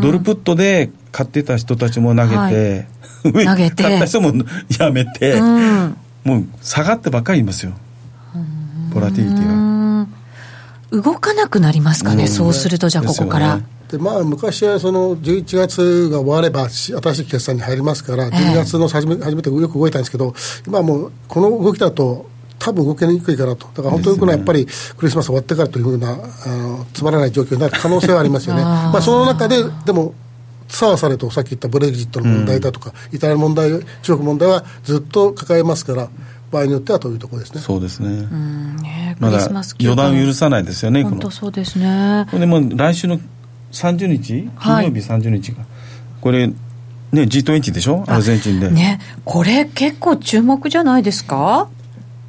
[0.02, 2.88] ドルプットで買ってた人たちも投げて、はい。
[3.46, 3.84] 投げて。
[3.84, 4.34] 買った人も
[4.80, 7.74] やめて、うん、もう下がってばっかりいますよ。
[8.92, 9.81] ボラティリティが
[10.92, 13.62] 動かなくなりますかね、うん、そうすると、じゃあ、ここから。
[13.90, 20.34] でまあ、昔はその11月が終われば新しい決算に入りますから12月の初め,、初めてよく動いたんですけど
[20.66, 22.26] 今はもうこの動きだと
[22.58, 28.62] 多分動けにくいかなと、だから本当にこのやっぱりクリスマス終わってからというふうな、あのつまらない状況になる可能性はありますよね。
[28.62, 30.14] まあその中で、でも、
[30.68, 33.72] さわされとさっき言ったブレグジットの問題だとか、うん、イタリアの問題、
[34.04, 36.10] 中国問題はずっと抱えますから、
[36.52, 37.62] 場合によってはというところですね。
[37.62, 38.10] そうですね。
[38.10, 39.50] うんねまだ
[39.80, 41.04] 予断を許さないですよね。
[41.04, 42.28] 本当そうですね。
[42.32, 43.20] でも来週の
[43.72, 45.68] 30日、金曜日30日が、はい、
[46.22, 46.54] これ、ね、
[47.14, 48.70] G20 でしょ、アルゼンチンで。
[48.70, 51.70] ね、これ、結構注目じゃないですか？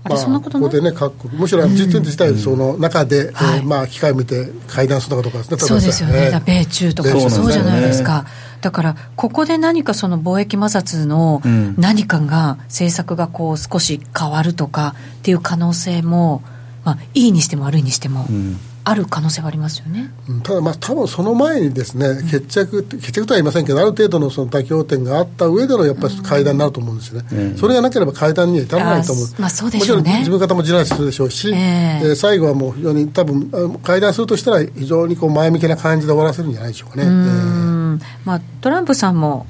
[0.05, 8.27] あれ、そんなことここでね、各国、むしろ G20 自体、その中で、うえまあ、機会を見て会談するのかとかですね、そうですよね、米中とかそうじゃないですか。
[8.61, 11.41] だから、ここで何かその貿易摩擦の
[11.77, 16.43] 何かが、政策がこう少し変わるとかっていう可能性も、
[16.85, 18.27] まあ、いいにしても悪いにしても。
[18.85, 20.11] ある可能性はありますよね、
[20.43, 32.13] ただ、まあ多分その前にですね、決着、決着とは言いませんけど、ある程度のその妥協点があった上でのやっぱり会談になると思うんですよね、うん、それがなければ会談には至らないと思う、まあそうでしょうね、もちろん自分方も地なしするでしょうし、えー、え。
[32.13, 37.05] ー、最後はもう非常に多分会談するとしたら、非常にこう前向きな感じで終わらせるんじゃないでしょうかね。
[37.05, 39.47] えー、まあ、トランプさんも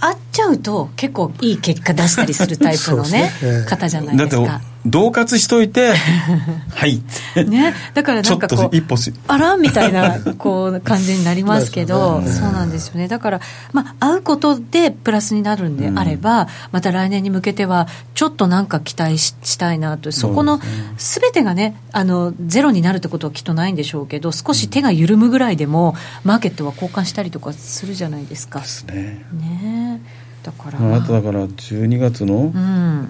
[0.00, 4.60] 会っちゃうと結構いい結果出したりするタイプのねね、えー、方じゃないですか。
[4.90, 5.94] 恫喝しといて
[6.74, 7.02] はい。
[7.46, 7.74] ね。
[7.94, 9.56] だからなんかこう一歩あら？
[9.56, 13.08] みたいなこう感じになりますけど、 ね、そうなんですよね。
[13.08, 13.40] だから
[13.72, 20.10] まあ会うことでプラスになるんであれば、うん、また来年に向けてはちょっとなんか期待ししたいなと。
[20.12, 20.60] そこの
[20.96, 28.60] すべてがねあのゼロになるってことはきっとないんでしょうけど少し手が緩むぐらいでもマーケットは交換したりとかするじゃないですか。
[28.60, 29.24] ですね。
[29.32, 30.00] ね
[30.48, 30.96] だから。
[30.96, 32.52] あとだから12月の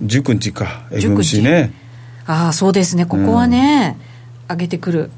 [0.02, 1.72] 19日か、うん、FMC ね。
[2.26, 3.06] ああそうですね。
[3.06, 3.96] ここはね、
[4.48, 5.10] うん、上げてくる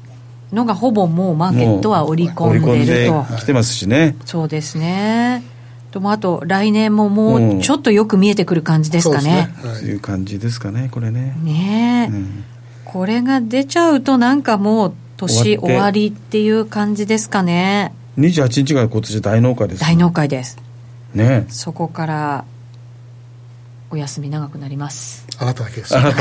[0.53, 3.25] のがほぼもうマーケットは織り込んでると。
[3.37, 4.15] 来てますしね。
[4.25, 5.43] そうですね。
[5.91, 9.79] ともあと来年ももうちょっとよく見えてくる感じですかね、そう、ね。
[9.79, 11.35] はい、いう感じですかねこれね。
[11.43, 12.43] ねえ、うん、
[12.85, 17.93] これが出ちゃうとなんかもう年終わりっていう感じですかね。
[18.17, 20.57] 28日が今年大納会です大納会です
[21.13, 21.45] ね。
[21.49, 22.45] そこから
[23.89, 25.27] お休み長くなります。
[25.37, 25.97] あなただけです。
[25.97, 26.17] あなた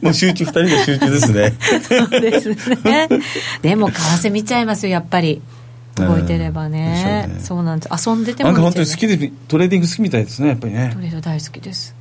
[0.00, 1.52] もう集中2人で集中ですね。
[1.82, 2.48] そうです
[2.82, 3.08] ね。
[3.62, 5.42] でも為替見ちゃいますよやっぱり。
[5.96, 7.28] 動いてればね。
[7.28, 8.08] ね、そうなんです。
[8.08, 10.90] 遊んでても、ね、なんか本当に好きでトレーディング好きみたいですねやっぱりね。
[10.92, 11.94] トレード大好きです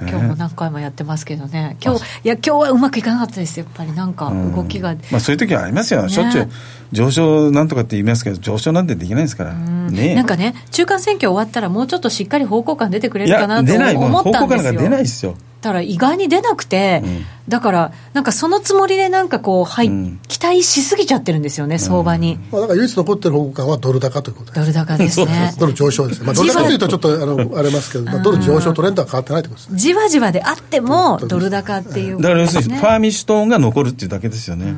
[0.00, 3.58] 今日も何回もやってますけどね、今日いや今日はうまくいかなかったです。
[3.58, 6.48] やっぱりなんか動きが、うん、まあ、そういう時はありますよ、ね、しょっちゅう
[6.92, 14.70] 上昇なんとかって言いますけど上昇なんてできないですから、ね、なんかね中間選挙終わったらもうちょっとしっかり方向感出てくれるかなと思ったんですよ。
[14.72, 15.36] 方向感が出ないですよ
[15.66, 22.38] だから意外に出なくて、うん、だからなんかそのつもりでなんかこう、はい、うん、期待しすぎちゃってるんですよね、相場に。
[22.52, 24.60] まあ、だから唯一残ってる方向感はドル高ということです。
[24.60, 25.54] ドル高ですね。
[25.58, 26.26] ドル上昇ですね。
[26.26, 34.72] まあ、ドル高というとちょっとあのありますけど、まあ、ドル上昇トレンドは変わってないということです、じわじわであっても、ドル高っていう、ね、だから要するに、ファーミッシュトーンが残るっていうだけですよね。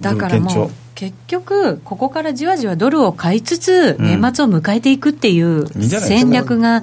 [0.00, 6.82] だからもう結局、ここからじわじわドルを買いつつ、年末を迎えていくっていう戦略が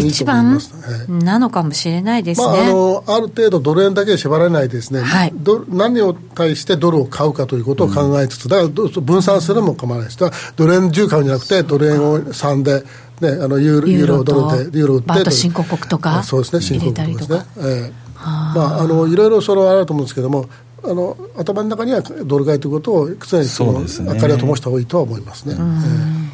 [0.00, 0.60] 一番
[1.08, 5.32] なのかもしれないですね、まあ、あのある程度、ドル円だけで縛られないですね、はい、
[5.70, 12.84] 何を対してドルを買うかということを考えつつ、だから分散するのも構わないです、ドル円10買うんじゃなくて、ドル円を3で。
[13.20, 16.60] ね、あのユーロドルでユーロ売ってあと新興国とかそうですね。
[16.60, 17.92] 新興国ですね、えー
[18.24, 20.46] まあ、あのいろいろそれはあると思うんですけども
[20.86, 23.80] あの頭の中にはドル買いということを常にその
[24.14, 25.56] 明かりを灯した方がいいとは思いますね。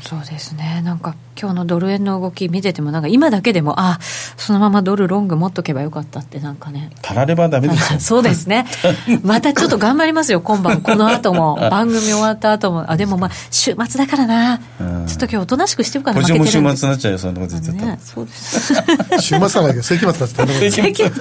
[0.03, 0.81] そうですね。
[0.85, 3.99] なんか今日のドル円の動き見ててもなんか今だけでもあ
[4.37, 6.91] そのままドルロング持っとけばよかったってなんかね。
[7.03, 8.01] たらればダメですよ。
[8.01, 8.67] そうですね。
[9.23, 10.81] またちょっと頑張りますよ今晩。
[10.81, 11.57] この後も。
[11.71, 12.91] 番組終わった後も。
[12.91, 14.59] あでもまあ週末だからな。
[14.59, 18.75] ちょっと今日おとなしくしてるかなポジも週末になっちゃうよそんなこと言っちゃった、ね、そうです
[19.21, 21.13] 週末はないけど世紀末だって世紀末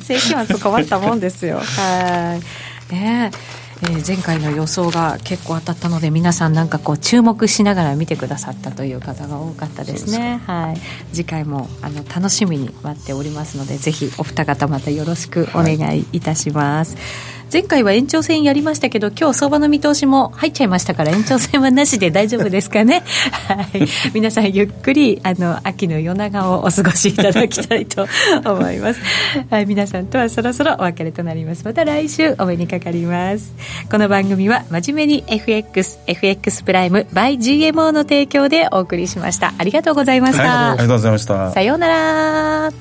[0.00, 2.03] 世紀末困ったもんですよはい
[2.90, 3.64] ねえ。
[3.82, 10.40] えー、前回の予想が結構当たったので皆さんなんかこう注目しながら見てくださったという方が多かったですね。
[10.46, 10.80] はい。
[11.12, 23.04] 次回もあの楽しみに待っておりますのでぜひお二方またよろしくお願いいたします、はい前回は延長戦やりましたけど今日相場の見通しも入っちゃいましたから延長戦はなしで大丈夫ですかね。
[23.46, 23.86] はい。
[24.12, 28.08] 皆さんゆっくりあの秋の夜長をお過ごしいただきたいと
[28.44, 29.00] 思います。
[29.50, 29.66] はい。
[29.66, 31.64] 皆さんとはそろそろお別れとなります。
[31.64, 33.54] また来週お目にかかります。
[33.88, 39.54] この番組は真面目に FXFX プライム by GMO の提供でお送りしました。
[39.56, 41.52] ありがとうございました、はい、ありがとうございました。
[41.52, 42.72] さようなら